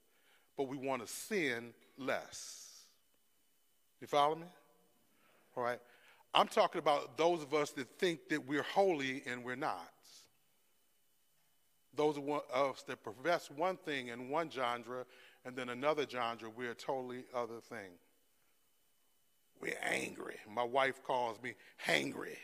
but 0.58 0.68
we 0.68 0.78
want 0.78 1.06
to 1.06 1.12
sin 1.12 1.74
less. 1.98 2.84
You 4.02 4.08
follow 4.08 4.36
me? 4.36 4.46
All 5.56 5.64
right. 5.64 5.80
I'm 6.34 6.48
talking 6.48 6.80
about 6.80 7.18
those 7.18 7.42
of 7.42 7.54
us 7.54 7.72
that 7.72 7.88
think 7.98 8.28
that 8.30 8.46
we're 8.46 8.64
holy 8.64 9.24
and 9.26 9.44
we're 9.44 9.56
not. 9.56 9.90
Those 11.96 12.18
of 12.18 12.30
us 12.30 12.84
that 12.84 13.04
profess 13.04 13.50
one 13.50 13.78
thing 13.78 14.10
in 14.10 14.30
one 14.30 14.50
genre 14.52 15.06
and 15.46 15.56
then 15.56 15.70
another 15.70 16.06
genre, 16.10 16.50
we're 16.50 16.72
a 16.72 16.76
totally 16.76 17.24
other 17.34 17.62
thing. 17.62 17.92
We're 19.62 19.78
angry. 19.82 20.36
My 20.54 20.64
wife 20.64 21.02
calls 21.04 21.42
me 21.42 21.54
hangry. 21.88 22.38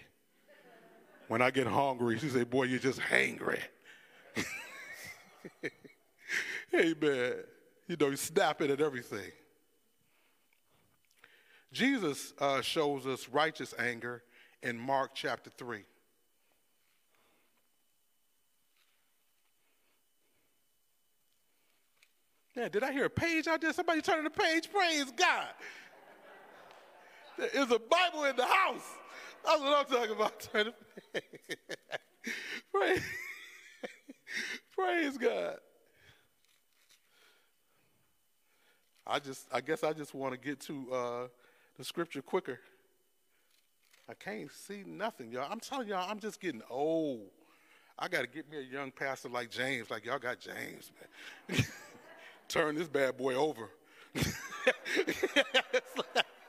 When 1.31 1.41
I 1.41 1.49
get 1.49 1.65
hungry, 1.65 2.19
she 2.19 2.27
say, 2.27 2.43
"Boy, 2.43 2.63
you're 2.63 2.77
just 2.77 2.99
hangry." 2.99 3.61
Amen. 6.75 7.33
you 7.87 7.95
know, 7.97 8.09
you 8.09 8.17
snap 8.17 8.61
it 8.61 8.69
at 8.69 8.81
everything. 8.81 9.31
Jesus 11.71 12.33
uh, 12.37 12.59
shows 12.59 13.07
us 13.07 13.29
righteous 13.29 13.73
anger 13.79 14.23
in 14.61 14.77
Mark 14.77 15.11
chapter 15.13 15.49
3. 15.49 15.85
Yeah, 22.57 22.67
did 22.67 22.83
I 22.83 22.91
hear 22.91 23.05
a 23.05 23.09
page 23.09 23.47
out 23.47 23.61
there? 23.61 23.71
Somebody 23.71 24.01
turning 24.01 24.25
the 24.25 24.31
page? 24.31 24.69
Praise 24.69 25.09
God. 25.15 25.47
There 27.37 27.47
is 27.53 27.71
a 27.71 27.79
Bible 27.79 28.25
in 28.25 28.35
the 28.35 28.45
house. 28.45 28.97
That's 29.45 29.61
what 29.61 29.77
I'm 29.79 29.85
talking 29.85 30.15
about. 30.15 30.39
Turn. 30.39 30.73
Praise, 32.71 33.01
praise 34.75 35.17
God. 35.17 35.57
I 39.05 39.19
just, 39.19 39.47
I 39.51 39.59
guess 39.61 39.83
I 39.83 39.93
just 39.93 40.13
want 40.13 40.33
to 40.33 40.39
get 40.39 40.59
to 40.61 40.93
uh, 40.93 41.27
the 41.77 41.83
scripture 41.83 42.21
quicker. 42.21 42.59
I 44.07 44.13
can't 44.13 44.51
see 44.51 44.83
nothing, 44.85 45.31
y'all. 45.31 45.47
I'm 45.49 45.59
telling 45.59 45.87
y'all, 45.87 46.09
I'm 46.09 46.19
just 46.19 46.39
getting 46.39 46.61
old. 46.69 47.29
I 47.97 48.07
got 48.07 48.21
to 48.21 48.27
get 48.27 48.49
me 48.49 48.57
a 48.57 48.61
young 48.61 48.91
pastor 48.91 49.29
like 49.29 49.49
James, 49.49 49.91
like 49.91 50.05
y'all 50.05 50.19
got 50.19 50.39
James, 50.39 50.91
man. 51.49 51.65
Turn 52.47 52.75
this 52.75 52.87
bad 52.87 53.17
boy 53.17 53.35
over. 53.35 53.69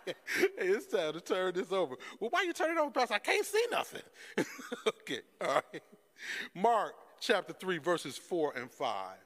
it's, 0.59 0.87
time 0.87 1.13
to 1.13 1.21
turn 1.21 1.55
this 1.55 1.73
over. 1.73 1.97
Well, 2.21 2.31
why 2.31 2.43
you 2.43 2.53
turn 2.53 2.77
it 2.77 2.81
over, 2.81 2.91
Pastor? 2.91 3.15
I 3.15 3.19
can't 3.19 3.47
see 3.47 3.65
nothing. 3.71 4.03
okay, 4.87 5.21
all 5.41 5.55
right. 5.55 5.83
Mark 6.55 6.95
chapter 7.21 7.53
3, 7.53 7.79
verses 7.79 8.17
4 8.17 8.55
and 8.57 8.71
5. 8.71 9.17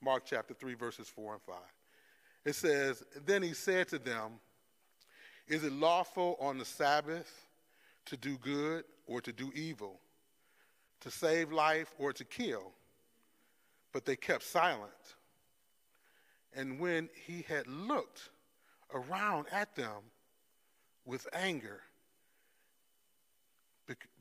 Mark 0.00 0.24
chapter 0.24 0.54
3, 0.54 0.74
verses 0.74 1.08
4 1.08 1.34
and 1.34 1.42
5. 1.42 1.56
It 2.44 2.54
says, 2.54 3.02
Then 3.26 3.42
he 3.42 3.52
said 3.52 3.88
to 3.88 3.98
them, 3.98 4.40
is 5.48 5.64
it 5.64 5.72
lawful 5.72 6.36
on 6.40 6.58
the 6.58 6.64
Sabbath 6.64 7.46
to 8.06 8.16
do 8.16 8.36
good 8.36 8.84
or 9.06 9.22
to 9.22 9.32
do 9.32 9.50
evil, 9.54 9.98
to 11.00 11.10
save 11.10 11.50
life 11.50 11.94
or 11.98 12.12
to 12.12 12.24
kill? 12.24 12.72
But 13.92 14.04
they 14.04 14.14
kept 14.14 14.42
silent. 14.42 14.92
And 16.54 16.78
when 16.78 17.08
he 17.26 17.46
had 17.48 17.66
looked 17.66 18.28
around 18.92 19.46
at 19.52 19.74
them 19.74 20.02
with 21.04 21.26
anger, 21.32 21.80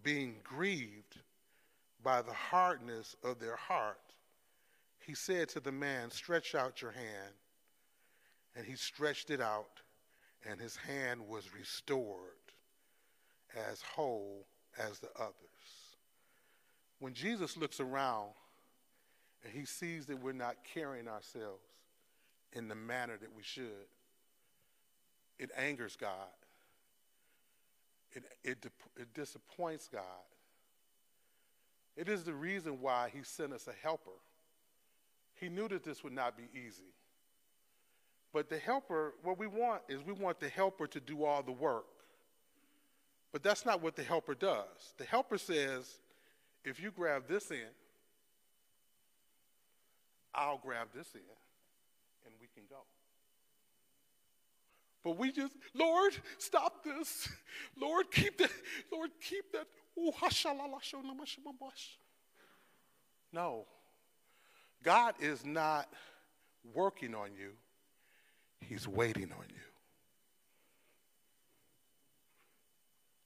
being 0.03 0.36
grieved 0.43 1.19
by 2.03 2.21
the 2.21 2.34
hardness 2.34 3.15
of 3.23 3.39
their 3.39 3.56
heart, 3.56 3.99
he 4.99 5.13
said 5.13 5.49
to 5.49 5.60
the 5.60 5.71
man, 5.71 6.12
Stretch 6.12 6.56
out 6.56 6.82
your 6.82 6.91
hand. 6.91 7.34
And 8.56 8.65
he 8.65 8.75
stretched 8.75 9.30
it 9.30 9.41
out 9.41 9.82
and 10.49 10.60
his 10.60 10.75
hand 10.75 11.21
was 11.27 11.53
restored 11.53 12.32
as 13.69 13.82
whole 13.82 14.45
as 14.80 14.99
the 14.99 15.10
others. 15.17 15.34
When 16.99 17.13
Jesus 17.13 17.58
looks 17.58 17.80
around 17.80 18.30
and 19.43 19.53
he 19.53 19.65
sees 19.65 20.06
that 20.08 20.21
we're 20.21 20.32
not 20.32 20.58
carrying 20.73 21.08
ourselves 21.08 21.63
in 22.53 22.67
the 22.67 22.75
manner 22.75 23.17
that 23.19 23.36
we 23.36 23.43
should, 23.43 23.88
it 25.39 25.52
angers 25.58 25.95
God. 25.95 26.12
It, 28.12 28.23
it, 28.43 28.65
it 28.95 29.13
disappoints 29.13 29.89
God. 29.91 30.04
It 31.95 32.10
is 32.10 32.23
the 32.23 32.34
reason 32.34 32.82
why 32.82 33.10
he 33.13 33.23
sent 33.23 33.54
us 33.54 33.67
a 33.67 33.73
helper. 33.86 34.12
He 35.36 35.50
knew 35.50 35.67
that 35.67 35.84
this 35.84 36.04
would 36.04 36.13
not 36.13 36.38
be 36.38 36.45
easy. 36.54 36.93
But 38.34 38.50
the 38.50 38.58
helper, 38.58 39.13
what 39.23 39.39
we 39.39 39.47
want 39.47 39.82
is 39.88 40.04
we 40.04 40.13
want 40.13 40.39
the 40.39 40.50
helper 40.50 40.88
to 40.88 41.00
do 41.00 41.23
all 41.23 41.41
the 41.41 41.52
work. 41.52 41.86
But 43.32 43.43
that's 43.43 43.65
not 43.65 43.82
what 43.82 43.95
the 43.95 44.04
helper 44.04 44.36
does. 44.36 44.93
The 44.97 45.06
helper 45.06 45.38
says, 45.38 46.00
if 46.63 46.80
you 46.82 46.91
grab 46.91 47.28
this 47.28 47.52
end, 47.52 47.62
I'll 50.34 50.60
grab 50.60 50.89
this 50.93 51.08
end, 51.15 51.23
and 52.26 52.34
we 52.39 52.47
can 52.54 52.63
go. 52.69 52.78
But 55.08 55.17
we 55.17 55.32
just, 55.32 55.56
Lord, 55.74 56.12
stop 56.38 56.84
this. 56.84 57.30
Lord, 57.80 58.12
keep 58.12 58.38
that. 58.39 58.52
Lord, 58.91 59.10
keep 59.22 59.54
that. 59.54 59.65
No. 63.32 63.67
God 64.84 65.15
is 65.22 65.46
not 65.46 65.88
working 66.74 67.15
on 67.15 67.30
you, 67.39 67.54
He's 68.60 68.86
waiting 68.86 69.32
on 69.32 69.46
you. 69.48 69.62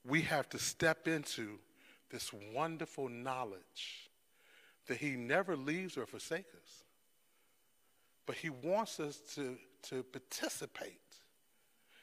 We 0.06 0.22
have 0.22 0.48
to 0.50 0.60
step 0.60 1.08
into 1.08 1.58
this 2.12 2.30
wonderful 2.54 3.10
knowledge 3.10 4.12
that 4.86 4.98
He 4.98 5.16
never 5.16 5.56
leaves 5.56 5.98
or 5.98 6.06
forsakes 6.06 6.54
us. 6.54 6.84
But 8.28 8.36
He 8.36 8.52
wants 8.52 9.00
us 9.00 9.20
to, 9.34 9.58
to 9.90 10.04
participate. 10.04 11.01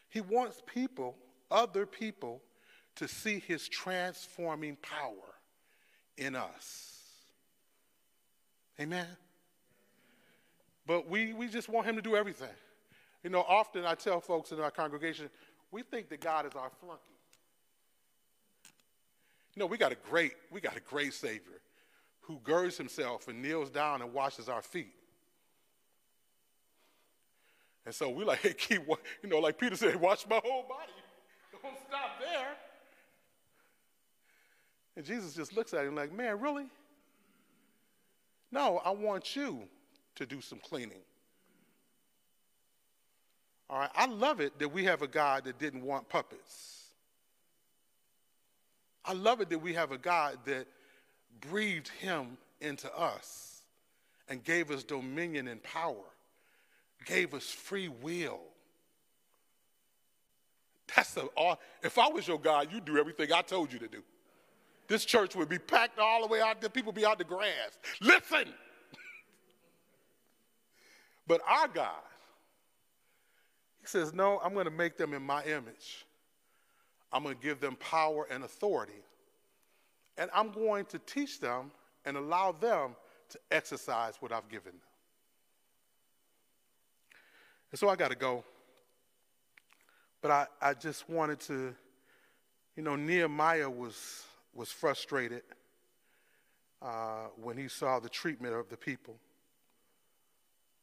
He 0.09 0.21
wants 0.21 0.63
people, 0.67 1.17
other 1.51 1.87
people, 1.87 2.41
to 2.97 3.09
see 3.09 3.41
His 3.47 3.69
transforming 3.69 4.77
power 4.77 5.35
in 6.17 6.35
us. 6.35 7.03
Amen? 8.81 9.07
But 10.87 11.09
we, 11.09 11.33
we 11.33 11.49
just 11.49 11.69
want 11.69 11.87
Him 11.87 11.97
to 11.97 12.03
do 12.03 12.17
everything. 12.17 12.49
You 13.23 13.31
know, 13.31 13.45
often 13.47 13.85
I 13.85 13.95
tell 13.95 14.21
folks 14.21 14.53
in 14.53 14.61
our 14.61 14.71
congregation, 14.71 15.29
we 15.71 15.83
think 15.83 16.09
that 16.09 16.21
God 16.21 16.47
is 16.47 16.53
our 16.55 16.71
flunky. 16.81 17.03
You 19.55 19.61
know, 19.61 19.67
we 19.67 19.77
got 19.77 19.93
a 19.93 19.97
great, 19.97 20.33
we 20.51 20.61
got 20.61 20.77
a 20.77 20.81
great 20.81 21.13
Savior 21.13 21.61
who 22.21 22.39
girds 22.45 22.77
himself 22.77 23.27
and 23.29 23.43
kneels 23.43 23.71
down 23.71 24.03
and 24.03 24.13
washes 24.13 24.49
our 24.49 24.63
feet. 24.63 24.95
And 27.89 27.95
so 27.95 28.11
we 28.11 28.23
like, 28.23 28.41
hey, 28.41 28.53
keep, 28.59 28.83
you 29.23 29.31
know, 29.31 29.39
like 29.39 29.57
Peter 29.57 29.75
said, 29.75 29.97
watch 30.01 30.27
my 30.29 30.39
whole 30.45 30.67
body. 30.69 30.93
Don't 31.63 31.75
stop 31.89 32.21
there. 32.21 32.49
And 34.95 35.07
Jesus 35.07 35.33
just 35.33 35.57
looks 35.57 35.73
at 35.73 35.87
him 35.87 35.95
like, 35.95 36.13
man, 36.13 36.39
really? 36.39 36.67
No, 38.53 38.83
I 38.85 38.91
want 38.91 39.35
you 39.35 39.63
to 40.17 40.27
do 40.27 40.43
some 40.43 40.59
cleaning. 40.59 41.01
All 43.71 43.79
right, 43.79 43.91
I 43.95 44.05
love 44.05 44.41
it 44.41 44.59
that 44.59 44.69
we 44.69 44.85
have 44.85 45.01
a 45.01 45.09
God 45.09 45.45
that 45.45 45.59
didn't 45.59 45.83
want 45.83 46.11
puppets. 46.11 46.89
I 49.03 49.15
love 49.15 49.41
it 49.41 49.49
that 49.49 49.61
we 49.61 49.73
have 49.73 49.93
a 49.93 49.99
God 49.99 50.37
that 50.45 50.67
breathed 51.41 51.89
him 51.89 52.37
into 52.61 52.95
us 52.95 53.63
and 54.29 54.45
gave 54.45 54.71
us 54.71 54.85
dominion 54.85 55.49
and 55.49 55.63
power, 55.63 56.05
gave 57.09 57.35
us 57.35 57.51
free 57.51 57.89
will. 57.89 58.41
That's 60.95 61.15
the, 61.15 61.29
if 61.83 61.99
I 61.99 62.09
was 62.09 62.29
your 62.29 62.39
God, 62.39 62.69
you'd 62.73 62.85
do 62.85 62.99
everything 62.99 63.33
I 63.33 63.43
told 63.43 63.73
you 63.73 63.79
to 63.79 63.89
do. 63.89 64.03
This 64.89 65.05
church 65.05 65.37
would 65.37 65.49
be 65.49 65.59
packed 65.59 65.99
all 65.99 66.23
the 66.23 66.29
way 66.29 66.41
out 66.41 66.61
there, 66.61 66.71
people 66.71 66.93
be 66.93 67.05
out 67.05 67.19
the 67.19 67.25
grass. 67.25 67.79
Listen! 68.01 68.53
but 71.27 71.41
our 71.47 71.69
God, 71.69 72.01
He 73.81 73.87
says, 73.87 74.15
No, 74.15 74.41
I'm 74.43 74.55
going 74.55 74.65
to 74.65 74.71
make 74.71 74.97
them 74.97 75.13
in 75.13 75.23
my 75.23 75.45
image. 75.45 76.07
I'm 77.13 77.23
going 77.23 77.37
to 77.37 77.43
give 77.43 77.61
them 77.61 77.77
power 77.77 78.27
and 78.31 78.45
authority. 78.45 78.93
And 80.17 80.31
I'm 80.35 80.51
going 80.51 80.85
to 80.87 80.99
teach 81.01 81.41
them 81.41 81.71
and 82.05 82.17
allow 82.17 82.53
them 82.53 82.97
to 83.31 83.39
exercise 83.51 84.15
what 84.21 84.33
I've 84.33 84.49
given 84.49 84.73
them. 84.73 84.88
And 87.71 87.79
so 87.79 87.89
I 87.89 87.97
got 87.97 88.11
to 88.11 88.17
go. 88.17 88.45
But 90.21 90.31
I, 90.31 90.47
I 90.61 90.75
just 90.75 91.09
wanted 91.09 91.41
to, 91.41 91.75
you 92.77 92.83
know, 92.83 92.97
Nehemiah 92.97 93.71
was, 93.71 94.25
was 94.55 94.71
frustrated 94.71 95.43
uh, 96.83 97.27
when 97.41 97.57
he 97.57 97.69
saw 97.69 98.01
the 98.01 98.09
treatment 98.09 98.55
of 98.55 98.69
the 98.69 98.77
people. 98.77 99.17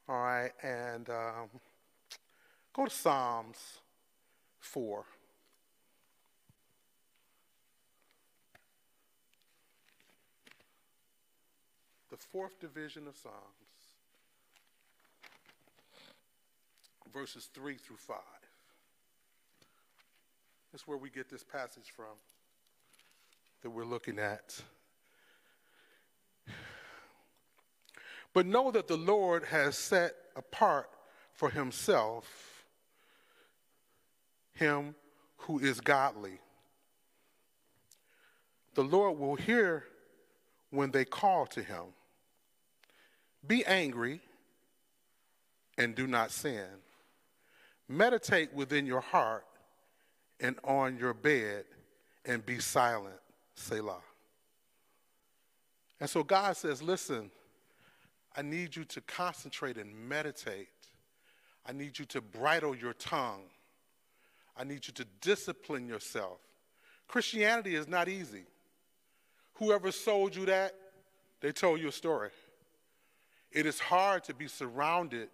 All 0.07 0.21
right, 0.21 0.51
and 0.61 1.09
um, 1.09 1.49
go 2.73 2.85
to 2.85 2.91
Psalms 2.91 3.57
4. 4.59 5.03
the 12.15 12.21
fourth 12.31 12.59
division 12.61 13.07
of 13.07 13.15
Psalms, 13.17 13.64
verses 17.15 17.49
3 17.53 17.75
through 17.75 17.95
5. 17.95 18.17
That's 20.73 20.85
where 20.85 20.97
we 20.97 21.09
get 21.09 21.29
this 21.29 21.45
passage 21.45 21.93
from 21.95 22.11
that 23.63 23.69
we're 23.69 23.85
looking 23.85 24.19
at. 24.19 24.61
But 28.33 28.45
know 28.45 28.69
that 28.69 28.89
the 28.89 28.97
Lord 28.97 29.45
has 29.45 29.77
set 29.77 30.13
apart 30.35 30.89
for 31.31 31.49
himself 31.49 32.65
him 34.51 34.93
who 35.37 35.59
is 35.59 35.79
godly. 35.79 36.39
The 38.73 38.83
Lord 38.83 39.17
will 39.17 39.35
hear 39.35 39.85
when 40.69 40.91
they 40.91 41.05
call 41.05 41.45
to 41.47 41.63
him. 41.63 41.93
Be 43.47 43.65
angry 43.65 44.19
and 45.77 45.95
do 45.95 46.07
not 46.07 46.31
sin. 46.31 46.65
Meditate 47.87 48.53
within 48.53 48.85
your 48.85 49.01
heart 49.01 49.45
and 50.39 50.57
on 50.63 50.97
your 50.97 51.13
bed 51.13 51.65
and 52.25 52.45
be 52.45 52.59
silent. 52.59 53.15
Selah. 53.55 54.01
And 55.99 56.09
so 56.09 56.23
God 56.23 56.57
says, 56.57 56.81
Listen, 56.81 57.31
I 58.35 58.41
need 58.41 58.75
you 58.75 58.83
to 58.85 59.01
concentrate 59.01 59.77
and 59.77 59.93
meditate. 59.95 60.67
I 61.65 61.71
need 61.71 61.97
you 61.97 62.05
to 62.05 62.21
bridle 62.21 62.75
your 62.75 62.93
tongue. 62.93 63.43
I 64.57 64.63
need 64.63 64.87
you 64.87 64.93
to 64.93 65.05
discipline 65.21 65.87
yourself. 65.87 66.39
Christianity 67.07 67.75
is 67.75 67.87
not 67.87 68.07
easy. 68.07 68.43
Whoever 69.55 69.91
sold 69.91 70.35
you 70.35 70.45
that, 70.45 70.73
they 71.41 71.51
told 71.51 71.79
you 71.79 71.87
a 71.87 71.91
story. 71.91 72.29
It 73.51 73.65
is 73.65 73.79
hard 73.79 74.23
to 74.25 74.33
be 74.33 74.47
surrounded 74.47 75.29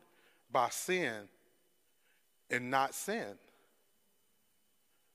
by 0.52 0.70
sin 0.70 1.28
and 2.52 2.70
not 2.70 2.94
sin. 2.94 3.36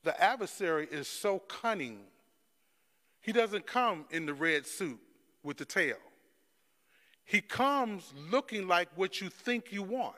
The 0.02 0.20
adversary 0.22 0.88
is 0.90 1.08
so 1.08 1.38
cunning. 1.40 2.00
He 3.20 3.32
doesn't 3.32 3.66
come 3.66 4.04
in 4.10 4.26
the 4.26 4.34
red 4.34 4.66
suit 4.66 5.00
with 5.42 5.56
the 5.56 5.64
tail. 5.64 5.96
He 7.24 7.40
comes 7.40 8.14
looking 8.30 8.68
like 8.68 8.88
what 8.94 9.20
you 9.20 9.28
think 9.28 9.72
you 9.72 9.82
want. 9.82 10.14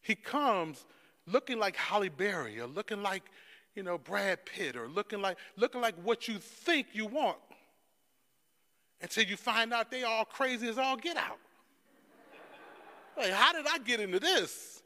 He 0.00 0.16
comes 0.16 0.84
looking 1.26 1.58
like 1.58 1.76
Halle 1.76 2.08
Berry 2.08 2.58
or 2.60 2.66
looking 2.66 3.02
like, 3.02 3.22
you 3.76 3.84
know, 3.84 3.98
Brad 3.98 4.44
Pitt 4.44 4.74
or 4.74 4.88
looking 4.88 5.22
like 5.22 5.38
looking 5.56 5.80
like 5.80 5.94
what 6.02 6.26
you 6.26 6.38
think 6.38 6.88
you 6.92 7.06
want 7.06 7.38
until 9.00 9.24
you 9.24 9.36
find 9.36 9.72
out 9.72 9.90
they 9.92 10.02
all 10.02 10.24
crazy 10.24 10.68
as 10.68 10.76
all 10.76 10.96
get 10.96 11.16
out. 11.16 11.38
Like, 13.16 13.30
how 13.30 13.52
did 13.52 13.66
I 13.66 13.78
get 13.78 14.00
into 14.00 14.18
this? 14.18 14.82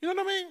You 0.00 0.08
know 0.08 0.22
what 0.22 0.30
I 0.30 0.34
mean? 0.34 0.46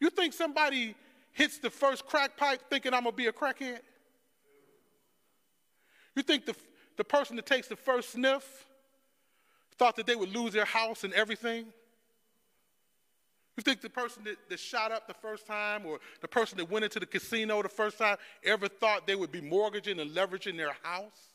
You 0.00 0.10
think 0.10 0.32
somebody 0.32 0.94
hits 1.32 1.58
the 1.58 1.70
first 1.70 2.06
crack 2.06 2.36
pipe 2.36 2.62
thinking 2.68 2.92
I'm 2.92 3.04
gonna 3.04 3.16
be 3.16 3.26
a 3.26 3.32
crackhead? 3.32 3.80
You 6.16 6.22
think 6.22 6.46
the, 6.46 6.56
the 6.96 7.04
person 7.04 7.36
that 7.36 7.46
takes 7.46 7.68
the 7.68 7.76
first 7.76 8.10
sniff 8.10 8.66
thought 9.78 9.96
that 9.96 10.06
they 10.06 10.16
would 10.16 10.34
lose 10.34 10.52
their 10.52 10.64
house 10.64 11.04
and 11.04 11.12
everything? 11.12 11.66
You 13.56 13.62
think 13.62 13.80
the 13.82 13.90
person 13.90 14.24
that, 14.24 14.36
that 14.48 14.58
shot 14.58 14.90
up 14.90 15.06
the 15.06 15.14
first 15.14 15.46
time 15.46 15.84
or 15.84 16.00
the 16.20 16.28
person 16.28 16.58
that 16.58 16.70
went 16.70 16.84
into 16.84 16.98
the 16.98 17.06
casino 17.06 17.62
the 17.62 17.68
first 17.68 17.98
time 17.98 18.16
ever 18.42 18.68
thought 18.68 19.06
they 19.06 19.14
would 19.14 19.30
be 19.30 19.40
mortgaging 19.40 20.00
and 20.00 20.10
leveraging 20.12 20.56
their 20.56 20.74
house? 20.82 21.29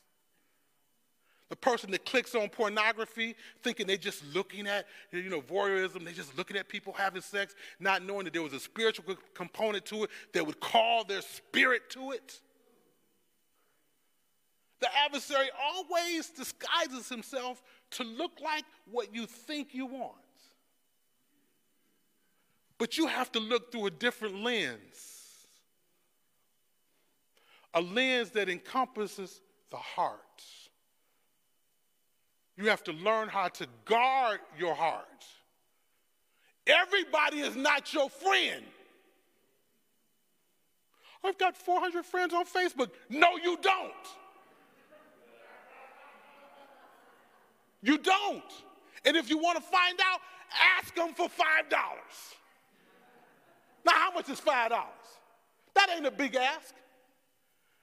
The 1.48 1.56
person 1.56 1.92
that 1.92 2.04
clicks 2.04 2.34
on 2.34 2.48
pornography 2.48 3.36
thinking 3.62 3.86
they're 3.86 3.96
just 3.96 4.24
looking 4.34 4.66
at, 4.66 4.86
you 5.12 5.30
know, 5.30 5.40
voyeurism, 5.40 6.04
they're 6.04 6.12
just 6.12 6.36
looking 6.36 6.56
at 6.56 6.68
people 6.68 6.92
having 6.92 7.22
sex, 7.22 7.54
not 7.78 8.04
knowing 8.04 8.24
that 8.24 8.32
there 8.32 8.42
was 8.42 8.52
a 8.52 8.58
spiritual 8.58 9.16
component 9.32 9.84
to 9.86 10.04
it 10.04 10.10
that 10.32 10.44
would 10.44 10.58
call 10.58 11.04
their 11.04 11.22
spirit 11.22 11.88
to 11.90 12.10
it. 12.10 12.40
The 14.80 14.88
adversary 15.04 15.48
always 15.62 16.28
disguises 16.30 17.08
himself 17.08 17.62
to 17.92 18.04
look 18.04 18.32
like 18.42 18.64
what 18.90 19.14
you 19.14 19.26
think 19.26 19.72
you 19.72 19.86
want. 19.86 20.14
But 22.78 22.98
you 22.98 23.06
have 23.06 23.32
to 23.32 23.38
look 23.38 23.72
through 23.72 23.86
a 23.86 23.90
different 23.90 24.42
lens, 24.42 25.46
a 27.72 27.80
lens 27.80 28.30
that 28.30 28.48
encompasses 28.48 29.40
the 29.70 29.76
heart. 29.76 30.20
You 32.56 32.68
have 32.70 32.82
to 32.84 32.92
learn 32.92 33.28
how 33.28 33.48
to 33.48 33.66
guard 33.84 34.40
your 34.58 34.74
hearts. 34.74 35.26
Everybody 36.66 37.40
is 37.40 37.54
not 37.54 37.92
your 37.92 38.08
friend. 38.08 38.64
I've 41.22 41.38
got 41.38 41.56
400 41.56 42.04
friends 42.04 42.32
on 42.32 42.44
Facebook. 42.44 42.90
No, 43.08 43.36
you 43.36 43.58
don't. 43.60 43.92
You 47.82 47.98
don't. 47.98 48.42
And 49.04 49.16
if 49.16 49.28
you 49.30 49.38
want 49.38 49.58
to 49.58 49.62
find 49.62 49.98
out, 50.04 50.20
ask 50.78 50.94
them 50.94 51.14
for 51.14 51.28
$5. 51.28 51.30
Now, 53.84 53.92
how 53.92 54.10
much 54.12 54.28
is 54.28 54.40
$5? 54.40 54.70
That 55.74 55.90
ain't 55.94 56.06
a 56.06 56.10
big 56.10 56.34
ask. 56.34 56.74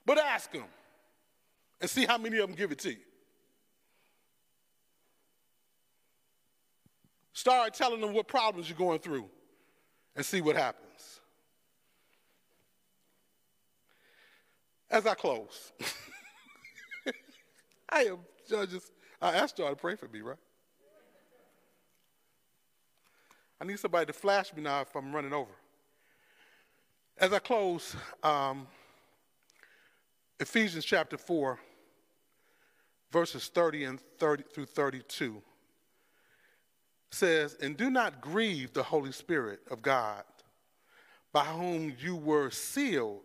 But 0.06 0.18
ask 0.18 0.52
them 0.52 0.66
and 1.80 1.90
see 1.90 2.06
how 2.06 2.18
many 2.18 2.38
of 2.40 2.48
them 2.48 2.56
give 2.58 2.72
it 2.72 2.80
to 2.80 2.90
you. 2.90 2.98
Start 7.34 7.74
telling 7.74 8.00
them 8.00 8.14
what 8.14 8.28
problems 8.28 8.70
you're 8.70 8.78
going 8.78 9.00
through 9.00 9.28
and 10.16 10.24
see 10.24 10.40
what 10.40 10.56
happens. 10.56 11.20
As 14.90 15.08
I 15.08 15.16
close, 15.16 15.72
I 17.90 18.04
am 18.04 18.20
judges. 18.48 18.92
I 19.20 19.32
asked 19.34 19.58
y'all 19.58 19.72
to 19.72 19.76
pray 19.76 19.96
for 19.96 20.08
me, 20.08 20.22
right? 20.22 20.38
I 23.60 23.66
need 23.66 23.80
somebody 23.80 24.06
to 24.06 24.14
flash 24.14 24.54
me 24.54 24.62
now 24.62 24.82
if 24.82 24.96
I'm 24.96 25.16
running 25.16 25.34
over. 25.34 25.52
As 27.18 27.34
I 27.34 27.40
close, 27.40 27.96
um, 28.22 28.68
Ephesians 30.40 30.86
chapter 30.86 31.18
4, 31.18 31.58
verses 33.12 33.48
30 33.48 33.86
and 33.86 34.00
30 34.20 34.44
through 34.54 34.66
32 34.66 35.42
says, 37.14 37.56
And 37.62 37.78
do 37.78 37.90
not 37.90 38.22
grieve 38.22 38.74
the 38.74 38.84
Holy 38.84 39.12
Spirit 39.12 39.60
of 39.70 39.82
God, 39.82 40.24
by 41.32 41.46
whom 41.46 41.94
you 42.00 42.16
were 42.16 42.50
sealed 42.50 43.22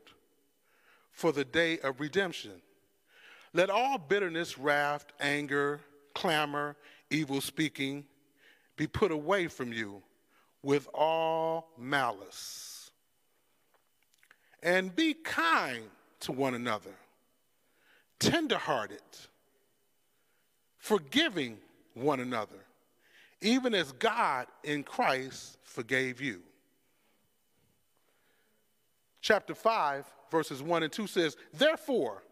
for 1.11 1.33
the 1.33 1.45
day 1.45 1.79
of 1.81 2.01
redemption. 2.01 2.63
Let 3.53 3.71
all 3.71 3.99
bitterness, 3.99 4.59
wrath, 4.59 5.07
anger, 5.21 5.81
clamor, 6.15 6.77
evil 7.11 7.41
speaking 7.41 8.05
be 8.77 8.87
put 8.87 9.11
away 9.11 9.49
from 9.49 9.73
you 9.73 10.03
with 10.63 10.87
all 10.93 11.71
malice. 11.79 12.91
And 14.63 14.95
be 14.95 15.15
kind 15.15 15.85
to 16.21 16.33
one 16.33 16.55
another, 16.55 16.95
tenderhearted, 18.19 19.01
forgiving 20.79 21.59
one 21.95 22.21
another 22.21 22.68
even 23.41 23.75
as 23.75 23.93
God 23.93 24.47
in 24.65 24.83
Christ 24.83 25.59
forgave 25.63 26.21
you. 26.21 26.43
Chapter 29.21 29.55
5, 29.55 30.05
verses 30.31 30.63
1 30.63 30.83
and 30.83 30.93
2 30.93 31.07
says, 31.07 31.37
Therefore, 31.53 32.23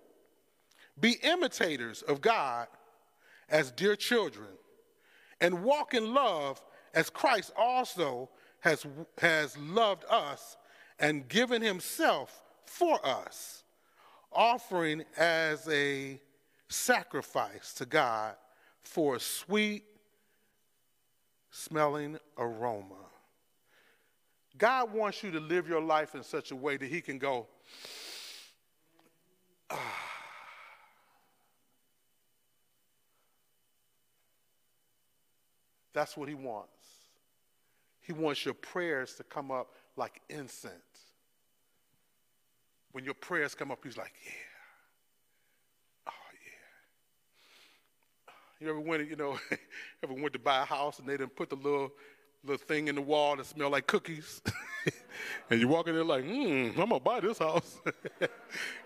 be 0.99 1.19
imitators 1.23 2.03
of 2.03 2.21
God 2.21 2.69
as 3.49 3.71
dear 3.71 3.97
children, 3.97 4.49
and 5.41 5.63
walk 5.63 5.95
in 5.95 6.15
love 6.15 6.63
as 6.95 7.11
Christ 7.11 7.53
also 7.57 8.31
has, 8.61 8.87
has 9.19 9.57
loved 9.59 10.05
us 10.09 10.57
and 10.99 11.29
given 11.29 11.61
himself 11.61 12.43
for 12.65 13.05
us, 13.07 13.63
offering 14.33 15.05
as 15.17 15.69
a 15.69 16.21
sacrifice 16.69 17.75
to 17.75 17.87
God 17.87 18.35
for 18.83 19.17
a 19.17 19.21
sweet 19.21 19.85
smelling 21.57 22.19
aroma. 22.37 22.95
God 24.59 24.93
wants 24.93 25.23
you 25.23 25.31
to 25.33 25.41
live 25.41 25.69
your 25.69 25.81
life 25.81 26.15
in 26.15 26.23
such 26.23 26.51
a 26.51 26.57
way 26.57 26.77
that 26.77 26.89
He 26.89 27.01
can 27.01 27.19
go, 27.19 27.47
ah. 29.71 30.03
That's 35.93 36.17
what 36.17 36.29
He 36.29 36.35
wants. 36.35 36.71
He 38.01 38.13
wants 38.13 38.45
your 38.45 38.55
prayers 38.55 39.15
to 39.15 39.25
come 39.25 39.51
up 39.51 39.75
like 39.97 40.21
incense. 40.29 40.75
When 42.93 43.05
your 43.05 43.15
prayers 43.15 43.55
come 43.55 43.71
up, 43.71 43.81
He's 43.83 43.97
like, 43.97 44.13
yeah. 44.25 44.56
You 48.61 48.71
ever 48.71 48.81
went, 48.81 49.09
you 49.09 49.17
know, 49.17 49.39
ever 50.03 50.15
went 50.15 50.33
to 50.33 50.39
buy 50.39 50.63
a 50.63 50.65
house 50.65 50.99
and 50.99 51.09
they 51.09 51.17
didn't 51.17 51.37
put 51.37 51.51
the 51.51 51.57
little 51.57 51.93
little 52.45 52.65
thing 52.65 52.89
in 52.89 52.95
the 52.95 53.01
wall 53.01 53.37
that 53.37 53.47
smell 53.47 53.71
like 53.71 53.87
cookies? 53.87 54.41
and 55.51 55.61
you 55.61 55.69
walk 55.69 55.89
in 55.89 55.95
there 55.95 56.05
like, 56.05 56.25
hmm, 56.25 56.71
I'm 56.81 56.89
gonna 56.89 57.01
buy 57.01 57.21
this 57.21 57.39
house. 57.39 57.79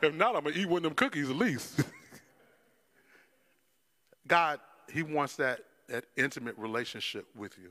if 0.02 0.14
not, 0.14 0.34
I'm 0.34 0.44
gonna 0.44 0.56
eat 0.56 0.66
one 0.66 0.78
of 0.78 0.82
them 0.84 0.94
cookies 0.94 1.30
at 1.30 1.36
least. 1.36 1.82
God, 4.26 4.60
He 4.92 5.02
wants 5.02 5.36
that, 5.36 5.60
that 5.88 6.06
intimate 6.16 6.56
relationship 6.58 7.26
with 7.36 7.58
you. 7.58 7.70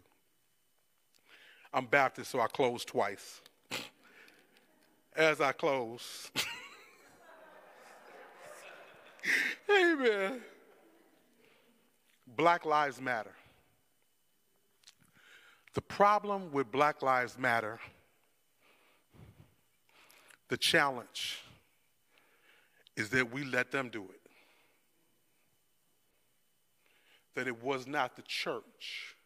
I'm 1.74 1.86
Baptist, 1.86 2.32
so 2.32 2.40
I 2.40 2.48
close 2.48 2.86
twice. 2.86 3.42
As 5.16 5.42
I 5.42 5.52
close, 5.52 6.32
Amen. 9.70 10.42
Black 12.40 12.66
Lives 12.66 13.02
Matter. 13.02 13.36
The 15.74 15.82
problem 15.82 16.54
with 16.54 16.72
Black 16.72 17.02
Lives 17.02 17.38
Matter, 17.38 17.82
the 20.48 20.56
challenge, 20.56 21.42
is 22.96 23.10
that 23.10 23.30
we 23.30 23.44
let 23.44 23.72
them 23.72 23.90
do 23.90 24.04
it. 24.04 24.22
That 27.36 27.46
it 27.46 27.62
was 27.62 27.86
not 27.86 28.16
the 28.16 28.22
church 28.22 29.18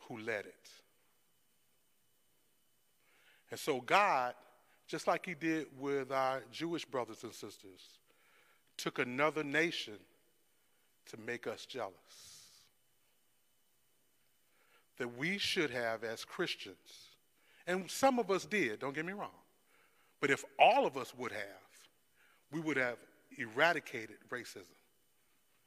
who 0.00 0.18
led 0.18 0.44
it. 0.44 0.68
And 3.50 3.58
so 3.58 3.80
God, 3.80 4.34
just 4.86 5.06
like 5.06 5.24
He 5.24 5.32
did 5.32 5.68
with 5.78 6.12
our 6.12 6.42
Jewish 6.52 6.84
brothers 6.84 7.24
and 7.24 7.32
sisters, 7.32 7.80
took 8.76 8.98
another 8.98 9.42
nation 9.42 9.94
to 11.10 11.16
make 11.26 11.46
us 11.46 11.66
jealous. 11.66 11.94
That 14.98 15.16
we 15.16 15.38
should 15.38 15.70
have 15.70 16.04
as 16.04 16.24
Christians, 16.24 16.76
and 17.66 17.90
some 17.90 18.18
of 18.18 18.30
us 18.30 18.44
did, 18.44 18.80
don't 18.80 18.94
get 18.94 19.06
me 19.06 19.12
wrong, 19.12 19.30
but 20.20 20.30
if 20.30 20.44
all 20.58 20.86
of 20.86 20.96
us 20.96 21.14
would 21.16 21.32
have, 21.32 21.40
we 22.52 22.60
would 22.60 22.76
have 22.76 22.96
eradicated 23.38 24.16
racism, 24.30 24.76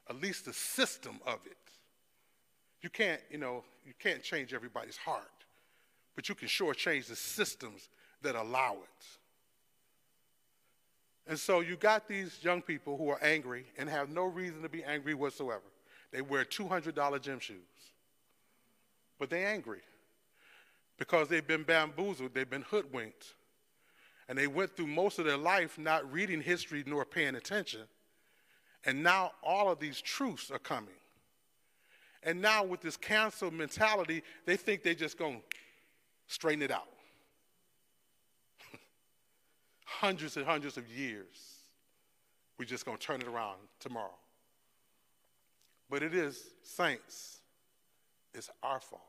at 0.09 0.21
least 0.21 0.45
the 0.45 0.53
system 0.53 1.19
of 1.25 1.39
it. 1.45 1.57
You 2.81 2.89
can't, 2.89 3.21
you 3.31 3.37
know, 3.37 3.63
you 3.85 3.93
can't 3.97 4.21
change 4.21 4.53
everybody's 4.53 4.97
heart, 4.97 5.23
but 6.15 6.29
you 6.29 6.35
can 6.35 6.47
sure 6.47 6.73
change 6.73 7.07
the 7.07 7.15
systems 7.15 7.89
that 8.21 8.35
allow 8.35 8.73
it. 8.73 9.07
And 11.27 11.39
so 11.39 11.61
you 11.61 11.77
got 11.77 12.07
these 12.07 12.37
young 12.41 12.61
people 12.61 12.97
who 12.97 13.09
are 13.09 13.23
angry 13.23 13.65
and 13.77 13.89
have 13.89 14.09
no 14.09 14.25
reason 14.25 14.61
to 14.61 14.69
be 14.69 14.83
angry 14.83 15.13
whatsoever. 15.13 15.61
They 16.11 16.21
wear 16.21 16.43
$200 16.43 17.21
gym 17.21 17.39
shoes. 17.39 17.57
But 19.19 19.29
they're 19.29 19.47
angry 19.47 19.81
because 20.97 21.27
they've 21.27 21.45
been 21.45 21.63
bamboozled, 21.63 22.33
they've 22.33 22.49
been 22.49 22.63
hoodwinked. 22.63 23.33
And 24.27 24.37
they 24.37 24.47
went 24.47 24.75
through 24.75 24.87
most 24.87 25.19
of 25.19 25.25
their 25.25 25.37
life 25.37 25.77
not 25.77 26.11
reading 26.11 26.41
history 26.41 26.83
nor 26.85 27.05
paying 27.05 27.35
attention. 27.35 27.81
And 28.85 29.01
now 29.03 29.31
all 29.43 29.71
of 29.71 29.79
these 29.79 30.01
truths 30.01 30.51
are 30.51 30.59
coming. 30.59 30.93
And 32.23 32.41
now 32.41 32.63
with 32.63 32.81
this 32.81 32.95
cancel 32.95 33.51
mentality, 33.51 34.23
they 34.45 34.55
think 34.55 34.83
they're 34.83 34.93
just 34.93 35.17
going 35.17 35.39
to 35.39 35.57
straighten 36.27 36.61
it 36.61 36.71
out. 36.71 36.87
Hundreds 39.99 40.37
and 40.37 40.45
hundreds 40.45 40.77
of 40.77 40.87
years. 40.87 41.57
We're 42.57 42.65
just 42.65 42.85
going 42.85 42.97
to 42.97 43.03
turn 43.05 43.21
it 43.21 43.27
around 43.27 43.57
tomorrow. 43.79 44.15
But 45.89 46.03
it 46.03 46.13
is, 46.13 46.51
saints, 46.63 47.39
it's 48.33 48.49
our 48.61 48.79
fault. 48.79 49.01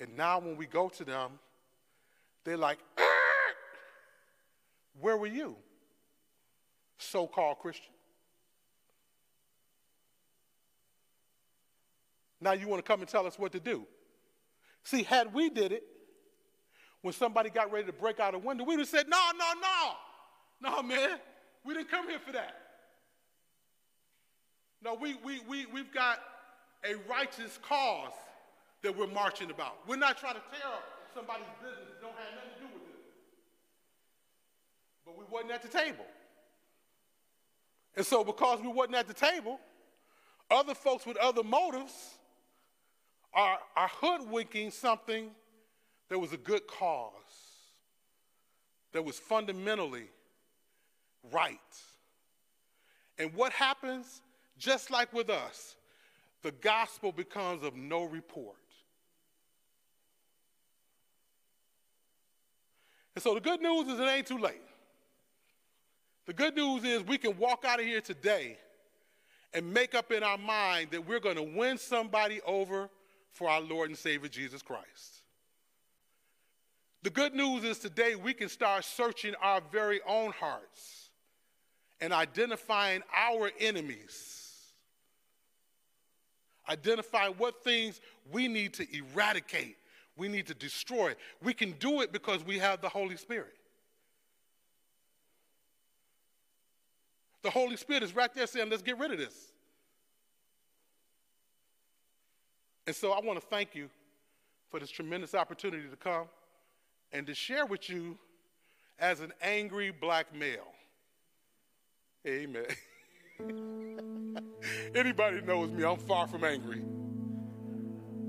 And 0.00 0.16
now 0.16 0.38
when 0.38 0.56
we 0.56 0.66
go 0.66 0.88
to 0.88 1.04
them, 1.04 1.32
they're 2.44 2.56
like, 2.56 2.78
ah, 2.98 3.02
where 5.00 5.16
were 5.16 5.26
you, 5.26 5.56
so 6.98 7.26
called 7.26 7.58
Christian? 7.58 7.92
Now 12.40 12.52
you 12.52 12.68
want 12.68 12.84
to 12.84 12.88
come 12.90 13.00
and 13.00 13.08
tell 13.08 13.26
us 13.26 13.38
what 13.38 13.52
to 13.52 13.60
do. 13.60 13.86
See, 14.84 15.02
had 15.02 15.32
we 15.34 15.50
did 15.50 15.72
it, 15.72 15.84
when 17.02 17.14
somebody 17.14 17.50
got 17.50 17.72
ready 17.72 17.86
to 17.86 17.92
break 17.92 18.20
out 18.20 18.34
a 18.34 18.38
window, 18.38 18.64
we 18.64 18.76
would 18.76 18.80
have 18.80 18.88
said, 18.88 19.08
no, 19.08 19.20
no, 19.38 19.52
no. 19.60 20.70
No, 20.70 20.82
man, 20.82 21.18
we 21.64 21.74
didn't 21.74 21.90
come 21.90 22.08
here 22.08 22.18
for 22.18 22.32
that. 22.32 22.54
No, 24.82 24.94
we, 24.94 25.14
we, 25.24 25.40
we, 25.48 25.66
we've 25.66 25.92
got 25.92 26.18
a 26.84 26.94
righteous 27.08 27.58
cause 27.62 28.12
that 28.82 28.96
we're 28.96 29.06
marching 29.06 29.50
about. 29.50 29.76
We're 29.86 29.96
not 29.96 30.18
trying 30.18 30.34
to 30.34 30.42
tear 30.50 30.70
up 30.70 30.84
somebody's 31.14 31.46
business 31.62 31.88
that 31.88 32.00
don't 32.00 32.14
have 32.14 32.34
nothing 32.34 32.50
to 32.54 32.60
do 32.60 32.66
with 32.74 32.88
it. 32.88 33.00
But 35.04 35.18
we 35.18 35.24
wasn't 35.30 35.52
at 35.52 35.62
the 35.62 35.68
table. 35.68 36.06
And 37.96 38.06
so 38.06 38.24
because 38.24 38.60
we 38.60 38.68
wasn't 38.68 38.96
at 38.96 39.08
the 39.08 39.14
table, 39.14 39.60
other 40.50 40.74
folks 40.74 41.06
with 41.06 41.16
other 41.18 41.42
motives 41.42 41.92
are, 43.32 43.58
are 43.76 43.88
hoodwinking 43.88 44.70
something 44.70 45.30
that 46.08 46.18
was 46.18 46.32
a 46.32 46.36
good 46.36 46.66
cause, 46.66 47.12
that 48.92 49.04
was 49.04 49.18
fundamentally 49.18 50.08
right. 51.32 51.58
And 53.18 53.32
what 53.34 53.52
happens, 53.52 54.22
just 54.58 54.90
like 54.90 55.12
with 55.12 55.30
us, 55.30 55.76
the 56.42 56.52
gospel 56.52 57.12
becomes 57.12 57.62
of 57.62 57.76
no 57.76 58.04
report. 58.04 58.56
And 63.14 63.22
so 63.22 63.34
the 63.34 63.40
good 63.40 63.60
news 63.60 63.88
is 63.88 64.00
it 64.00 64.04
ain't 64.04 64.26
too 64.26 64.38
late. 64.38 64.62
The 66.26 66.32
good 66.32 66.56
news 66.56 66.84
is 66.84 67.02
we 67.02 67.18
can 67.18 67.36
walk 67.36 67.64
out 67.66 67.80
of 67.80 67.86
here 67.86 68.00
today 68.00 68.56
and 69.52 69.72
make 69.72 69.94
up 69.94 70.12
in 70.12 70.22
our 70.22 70.38
mind 70.38 70.92
that 70.92 71.06
we're 71.06 71.20
going 71.20 71.36
to 71.36 71.42
win 71.42 71.76
somebody 71.76 72.40
over 72.46 72.88
for 73.32 73.48
our 73.48 73.60
Lord 73.60 73.90
and 73.90 73.98
Savior 73.98 74.28
Jesus 74.28 74.62
Christ. 74.62 75.22
The 77.02 77.10
good 77.10 77.34
news 77.34 77.64
is 77.64 77.78
today 77.78 78.14
we 78.14 78.34
can 78.34 78.48
start 78.48 78.84
searching 78.84 79.34
our 79.40 79.62
very 79.72 80.00
own 80.06 80.32
hearts 80.32 81.10
and 82.00 82.12
identifying 82.12 83.02
our 83.16 83.50
enemies, 83.58 84.72
identifying 86.68 87.34
what 87.34 87.64
things 87.64 88.00
we 88.30 88.48
need 88.48 88.74
to 88.74 88.86
eradicate, 88.96 89.76
we 90.16 90.28
need 90.28 90.46
to 90.48 90.54
destroy. 90.54 91.14
We 91.42 91.54
can 91.54 91.72
do 91.72 92.02
it 92.02 92.12
because 92.12 92.44
we 92.44 92.58
have 92.58 92.82
the 92.82 92.88
Holy 92.88 93.16
Spirit. 93.16 93.54
The 97.42 97.50
Holy 97.50 97.76
Spirit 97.76 98.02
is 98.02 98.14
right 98.14 98.32
there 98.34 98.46
saying, 98.46 98.68
let's 98.68 98.82
get 98.82 98.98
rid 98.98 99.12
of 99.12 99.18
this. 99.18 99.52
And 102.86 102.96
so 102.96 103.12
I 103.12 103.20
want 103.20 103.40
to 103.40 103.46
thank 103.46 103.74
you 103.74 103.88
for 104.68 104.80
this 104.80 104.90
tremendous 104.90 105.34
opportunity 105.34 105.88
to 105.88 105.96
come 105.96 106.26
and 107.12 107.26
to 107.26 107.34
share 107.34 107.66
with 107.66 107.88
you 107.90 108.16
as 108.98 109.20
an 109.20 109.32
angry 109.42 109.90
black 109.90 110.34
male. 110.34 110.72
Amen. 112.26 112.66
Anybody 114.94 115.40
knows 115.40 115.70
me, 115.70 115.84
I'm 115.84 115.96
far 115.96 116.26
from 116.26 116.44
angry. 116.44 116.82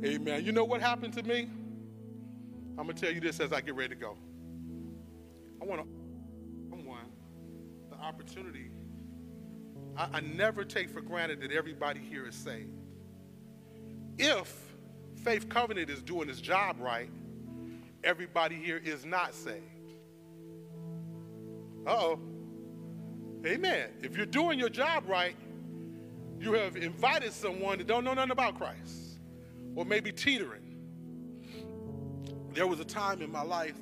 Amen. 0.04 0.46
You 0.46 0.52
know 0.52 0.64
what 0.64 0.82
happened 0.82 1.14
to 1.14 1.24
me? 1.24 1.50
I'm 2.78 2.86
going 2.86 2.96
to 2.96 3.02
tell 3.02 3.14
you 3.14 3.20
this 3.20 3.40
as 3.40 3.54
I 3.54 3.62
get 3.62 3.76
ready 3.76 3.90
to 3.90 4.02
go. 4.02 4.18
I 5.62 5.66
want 5.66 5.82
to 5.82 5.88
someone 6.70 7.12
the 7.90 7.98
opportunity. 7.98 8.72
I, 9.98 10.08
I 10.14 10.20
never 10.22 10.64
take 10.64 10.90
for 10.90 11.02
granted 11.02 11.42
that 11.42 11.52
everybody 11.52 12.00
here 12.00 12.26
is 12.28 12.36
saved. 12.36 12.81
If 14.18 14.54
Faith 15.24 15.50
Covenant 15.50 15.90
is 15.90 16.02
doing 16.02 16.30
its 16.30 16.42
job 16.42 16.78
right, 16.80 17.10
everybody 18.04 18.56
here 18.56 18.82
is 18.84 19.06
not 19.06 19.34
saved. 19.34 19.64
Uh 21.86 21.92
oh. 21.92 22.20
Amen. 23.46 23.90
If 24.02 24.16
you're 24.16 24.26
doing 24.26 24.60
your 24.60 24.70
job 24.70 25.06
right, 25.08 25.36
you 26.40 26.54
have 26.54 26.76
invited 26.76 27.34
someone 27.34 27.80
that 27.80 27.88
don't 27.88 28.04
know 28.04 28.14
nothing 28.14 28.32
about 28.32 28.58
Christ 28.58 29.20
or 29.76 29.86
maybe 29.86 30.12
teetering. 30.12 30.78
There 32.54 32.68
was 32.68 32.80
a 32.80 32.86
time 32.86 33.22
in 33.22 33.32
my 33.32 33.44
life 33.44 33.78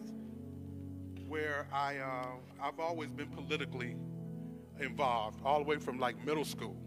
where 1.27 1.67
I, 1.73 1.97
uh, 1.97 2.25
I've 2.61 2.79
always 2.79 3.11
been 3.11 3.27
politically 3.27 3.95
involved, 4.79 5.41
all 5.43 5.59
the 5.59 5.65
way 5.65 5.77
from 5.77 5.99
like 5.99 6.23
middle 6.25 6.45
school. 6.45 6.77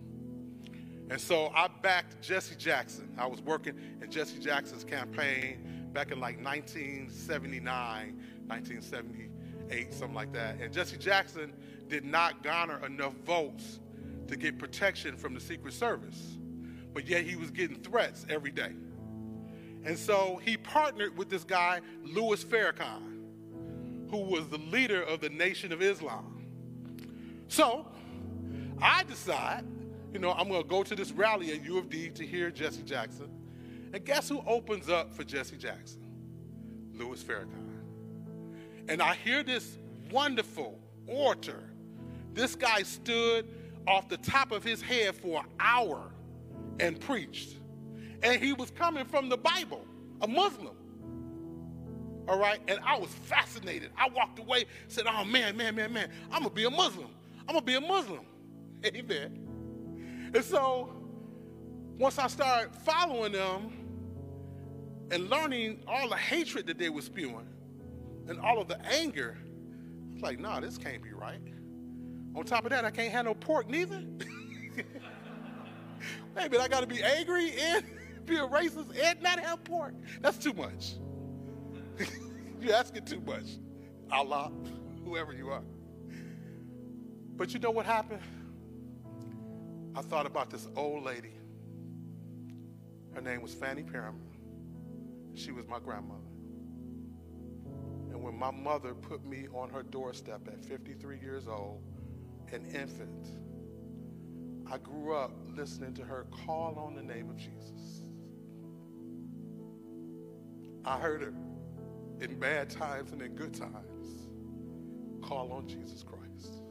And 1.13 1.21
so 1.21 1.53
I 1.55 1.69
backed 1.83 2.23
Jesse 2.23 2.57
Jackson. 2.57 3.15
I 3.19 3.27
was 3.27 3.43
working 3.43 3.79
in 4.01 4.11
Jesse 4.11 4.39
Jackson's 4.39 4.83
campaign 4.83 5.91
back 5.93 6.11
in 6.11 6.19
like 6.21 6.43
1979, 6.43 7.67
1978, 8.47 9.93
something 9.93 10.15
like 10.15 10.33
that. 10.33 10.59
And 10.59 10.73
Jesse 10.73 10.97
Jackson 10.97 11.53
did 11.87 12.07
not 12.07 12.43
garner 12.43 12.83
enough 12.87 13.13
votes 13.27 13.81
to 14.27 14.37
get 14.37 14.59
protection 14.59 15.19
from 15.19 15.35
the 15.35 15.41
Secret 15.41 15.75
Service, 15.75 16.39
but 16.95 17.07
yet 17.07 17.25
he 17.25 17.37
was 17.37 17.51
getting 17.51 17.77
threats 17.83 18.25
every 18.31 18.51
day. 18.51 18.73
And 19.85 19.99
so 19.99 20.41
he 20.43 20.57
partnered 20.57 21.19
with 21.19 21.29
this 21.29 21.45
guy, 21.45 21.83
Louis 22.03 22.43
Farrakhan, 22.43 24.09
who 24.09 24.17
was 24.17 24.49
the 24.49 24.57
leader 24.57 25.03
of 25.03 25.21
the 25.21 25.29
Nation 25.29 25.73
of 25.73 25.83
Islam. 25.83 26.43
So 27.49 27.87
I 28.81 29.03
decide 29.05 29.67
you 30.13 30.19
know, 30.19 30.33
I'm 30.33 30.49
going 30.49 30.63
to 30.63 30.69
go 30.69 30.83
to 30.83 30.95
this 30.95 31.13
rally 31.13 31.53
at 31.53 31.65
U 31.65 31.79
of 31.79 31.89
D 31.89 32.11
to 32.11 32.27
hear 32.27 32.51
Jesse 32.51 32.83
Jackson. 32.83 33.31
And 33.93 34.05
guess 34.05 34.29
who 34.29 34.43
opens 34.47 34.89
up 34.89 35.15
for 35.15 35.25
Jesse 35.25 35.57
Jackson? 35.57 36.03
Louis 36.95 37.23
Farrakhan. 37.23 37.73
And 38.89 39.01
I 39.01 39.15
hear 39.15 39.43
this 39.43 39.79
wonderful 40.11 40.79
orator. 41.07 41.63
This 42.35 42.55
guy 42.55 42.83
stood 42.83 43.49
off 43.87 44.09
the 44.09 44.17
top 44.19 44.53
of 44.53 44.63
his 44.63 44.83
head 44.83 45.15
for 45.15 45.41
an 45.41 45.47
hour 45.59 46.11
and 46.81 47.01
preached. 47.01 47.57
And 48.23 48.41
he 48.43 48.53
was 48.53 48.71
coming 48.71 49.05
from 49.05 49.29
the 49.29 49.37
Bible, 49.37 49.85
a 50.21 50.29
Muslim. 50.29 50.77
All 52.29 52.39
right? 52.39 52.61
And 52.69 52.79
I 52.85 52.99
was 52.99 53.11
fascinated. 53.11 53.91
I 53.97 54.09
walked 54.11 54.39
away, 54.39 54.67
said, 54.89 55.07
Oh 55.09 55.25
man, 55.25 55.57
man, 55.57 55.75
man, 55.75 55.93
man, 55.93 56.11
I'm 56.31 56.43
gonna 56.43 56.55
be 56.55 56.65
a 56.65 56.71
Muslim. 56.71 57.09
I'm 57.49 57.55
gonna 57.55 57.63
be 57.63 57.75
a 57.75 57.81
Muslim. 57.81 58.25
Amen. 58.85 59.52
And 60.35 60.45
so 60.45 60.93
once 61.99 62.19
I 62.19 62.27
started 62.27 62.75
following 62.75 63.33
them 63.33 63.73
and 65.11 65.29
learning 65.29 65.81
all 65.87 66.09
the 66.09 66.17
hatred 66.17 66.67
that 66.67 66.79
they 66.79 66.89
were 66.89 67.03
spewing 67.03 67.47
and 68.29 68.41
all 68.41 68.61
of 68.61 68.69
the 68.69 68.81
anger, 68.87 69.37
I 69.39 70.15
was 70.15 70.23
like, 70.23 70.39
nah, 70.41 70.61
this 70.61 70.79
can't 70.79 71.03
be 71.03 71.13
right. 71.13 71.41
On 72.35 72.45
top 72.45 72.65
of 72.65 72.71
that, 72.71 72.85
I 72.85 72.91
can't 72.91 73.13
have 73.13 73.27
no 73.27 73.35
pork 73.35 73.69
neither. 73.69 74.03
Maybe 76.35 76.57
I 76.57 76.67
got 76.67 76.81
to 76.81 76.87
be 76.87 77.03
angry 77.03 77.53
and 77.59 77.85
be 78.25 78.37
a 78.37 78.47
racist 78.47 78.99
and 78.99 79.23
not 79.23 79.39
have 79.39 79.63
pork. 79.65 79.95
That's 80.23 80.39
too 80.39 80.55
much. 80.55 80.95
You're 82.61 82.75
asking 82.75 83.05
too 83.05 83.21
much. 83.21 83.59
Allah, 84.11 84.51
whoever 85.05 85.35
you 85.35 85.51
are. 85.51 85.65
But 87.37 87.53
you 87.53 87.61
know 87.61 87.71
what 87.71 87.85
happened? 87.85 88.23
I 89.95 90.01
thought 90.01 90.27
about 90.27 90.51
this 90.51 90.69
old 90.75 91.05
lady. 91.05 91.35
Her 93.15 93.21
name 93.21 93.43
was 93.43 93.53
Fanny 93.53 93.83
Perriman. 93.83 94.33
She 95.35 95.53
was 95.53 95.67
my 95.67 95.79
grandmother. 95.79 96.21
And 98.11 98.23
when 98.23 98.39
my 98.39 98.51
mother 98.51 98.95
put 98.95 99.25
me 99.25 99.49
on 99.53 99.69
her 99.71 99.83
doorstep 99.83 100.49
at 100.49 100.65
53 100.65 101.19
years 101.19 101.47
old, 101.47 101.83
an 102.53 102.65
infant, 102.75 103.29
I 104.71 104.79
grew 104.79 105.15
up 105.15 105.33
listening 105.55 105.93
to 105.95 106.05
her 106.05 106.27
call 106.47 106.79
on 106.79 106.95
the 106.95 107.03
name 107.03 107.29
of 107.29 107.37
Jesus. 107.37 108.03
I 110.85 110.99
heard 110.99 111.23
her 111.23 111.35
in 112.21 112.39
bad 112.39 112.71
times 112.71 113.13
and 113.13 113.21
in 113.21 113.35
good 113.35 113.55
times 113.55 114.29
call 115.23 115.53
on 115.53 115.69
Jesus 115.69 116.03
Christ. 116.03 116.63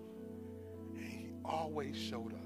And 0.96 1.06
he 1.06 1.30
always 1.46 1.96
showed 1.96 2.34
up. 2.34 2.41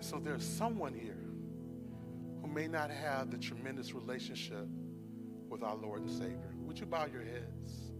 So 0.00 0.18
there's 0.18 0.44
someone 0.44 0.94
here 0.94 1.18
who 2.40 2.48
may 2.48 2.66
not 2.66 2.90
have 2.90 3.30
the 3.30 3.36
tremendous 3.36 3.92
relationship 3.94 4.66
with 5.48 5.62
our 5.62 5.76
Lord 5.76 6.02
and 6.02 6.10
Savior. 6.10 6.54
Would 6.64 6.78
you 6.78 6.86
bow 6.86 7.06
your 7.06 7.22
heads? 7.22 7.92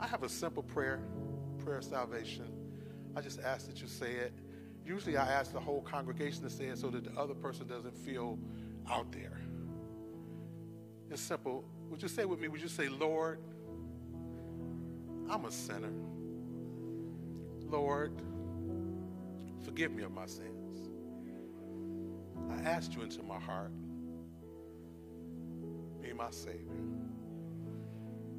I 0.00 0.06
have 0.06 0.22
a 0.22 0.28
simple 0.28 0.62
prayer, 0.62 1.00
prayer 1.62 1.78
of 1.78 1.84
salvation. 1.84 2.50
I 3.14 3.20
just 3.20 3.40
ask 3.40 3.66
that 3.68 3.80
you 3.80 3.88
say 3.88 4.12
it. 4.12 4.32
Usually 4.84 5.16
I 5.16 5.26
ask 5.26 5.52
the 5.52 5.60
whole 5.60 5.82
congregation 5.82 6.42
to 6.42 6.50
say 6.50 6.66
it 6.66 6.78
so 6.78 6.88
that 6.90 7.04
the 7.04 7.20
other 7.20 7.34
person 7.34 7.66
doesn't 7.66 7.96
feel 7.96 8.38
out 8.90 9.12
there. 9.12 9.40
It's 11.10 11.22
simple. 11.22 11.64
Would 11.90 12.02
you 12.02 12.08
say 12.08 12.24
with 12.24 12.40
me, 12.40 12.48
would 12.48 12.60
you 12.60 12.68
say, 12.68 12.88
Lord, 12.88 13.38
I'm 15.30 15.44
a 15.44 15.50
sinner. 15.50 15.92
Lord, 17.66 18.12
forgive 19.74 19.90
me 19.90 20.04
of 20.04 20.12
my 20.12 20.24
sins. 20.24 20.88
I 22.48 22.62
asked 22.62 22.94
you 22.94 23.02
into 23.02 23.24
my 23.24 23.40
heart. 23.40 23.72
Be 26.00 26.12
my 26.12 26.30
Savior. 26.30 26.60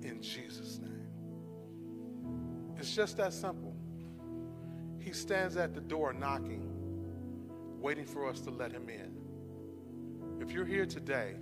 In 0.01 0.21
Jesus' 0.21 0.79
name. 0.79 1.09
It's 2.77 2.95
just 2.95 3.17
that 3.17 3.33
simple. 3.33 3.75
He 4.97 5.11
stands 5.11 5.57
at 5.57 5.73
the 5.73 5.81
door 5.81 6.13
knocking, 6.13 6.71
waiting 7.81 8.05
for 8.05 8.29
us 8.29 8.39
to 8.39 8.49
let 8.49 8.71
him 8.71 8.87
in. 8.87 9.17
If 10.39 10.53
you're 10.53 10.63
here 10.63 10.85
today 10.85 11.33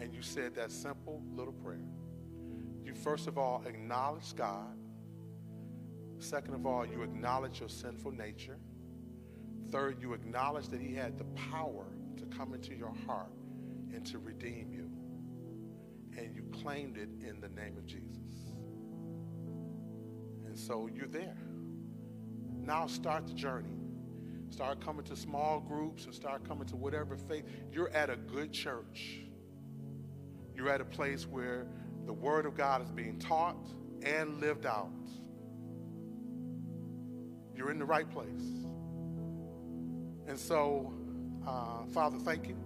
and 0.00 0.14
you 0.14 0.22
said 0.22 0.54
that 0.54 0.72
simple 0.72 1.22
little 1.34 1.52
prayer, 1.52 1.84
you 2.82 2.94
first 2.94 3.26
of 3.26 3.36
all 3.36 3.62
acknowledge 3.66 4.34
God. 4.34 4.78
Second 6.18 6.54
of 6.54 6.64
all, 6.64 6.86
you 6.86 7.02
acknowledge 7.02 7.60
your 7.60 7.68
sinful 7.68 8.12
nature. 8.12 8.56
Third, 9.70 10.00
you 10.00 10.14
acknowledge 10.14 10.68
that 10.68 10.80
He 10.80 10.94
had 10.94 11.18
the 11.18 11.24
power 11.50 11.86
to 12.16 12.24
come 12.26 12.54
into 12.54 12.74
your 12.74 12.94
heart 13.06 13.32
and 13.94 14.04
to 14.06 14.18
redeem 14.18 14.72
you. 14.72 14.90
And 16.18 16.34
you 16.34 16.44
claimed 16.62 16.96
it 16.96 17.08
in 17.26 17.40
the 17.40 17.48
name 17.48 17.76
of 17.76 17.86
Jesus. 17.86 18.54
And 20.46 20.58
so 20.58 20.88
you're 20.92 21.06
there. 21.06 21.36
Now 22.60 22.86
start 22.86 23.26
the 23.26 23.34
journey. 23.34 23.78
Start 24.50 24.80
coming 24.80 25.04
to 25.04 25.16
small 25.16 25.60
groups 25.60 26.06
and 26.06 26.14
start 26.14 26.48
coming 26.48 26.66
to 26.68 26.76
whatever 26.76 27.16
faith. 27.16 27.44
You're 27.70 27.90
at 27.90 28.10
a 28.10 28.16
good 28.16 28.52
church. 28.52 29.20
You're 30.54 30.70
at 30.70 30.80
a 30.80 30.84
place 30.84 31.26
where 31.26 31.66
the 32.06 32.12
Word 32.12 32.46
of 32.46 32.56
God 32.56 32.82
is 32.82 32.90
being 32.90 33.18
taught 33.18 33.68
and 34.02 34.40
lived 34.40 34.66
out. 34.66 34.90
You're 37.54 37.70
in 37.70 37.78
the 37.78 37.84
right 37.84 38.10
place. 38.10 38.66
And 40.28 40.38
so, 40.38 40.92
uh, 41.46 41.86
Father, 41.86 42.18
thank 42.18 42.48
you. 42.48 42.56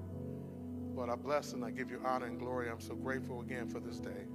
Lord, 0.94 1.08
I 1.08 1.14
bless 1.14 1.52
and 1.52 1.64
I 1.64 1.70
give 1.70 1.90
you 1.90 2.00
honor 2.04 2.26
and 2.26 2.38
glory. 2.38 2.68
I'm 2.68 2.80
so 2.80 2.94
grateful 2.94 3.40
again 3.40 3.68
for 3.68 3.78
this 3.78 3.98
day. 3.98 4.26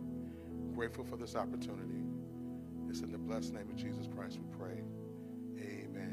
Grateful 0.73 1.03
for 1.03 1.17
this 1.17 1.35
opportunity. 1.35 2.05
It's 2.89 3.01
in 3.01 3.11
the 3.11 3.17
blessed 3.17 3.53
name 3.53 3.69
of 3.69 3.75
Jesus 3.75 4.07
Christ 4.15 4.39
we 4.39 4.47
pray. 4.57 4.81
Amen. 5.59 6.07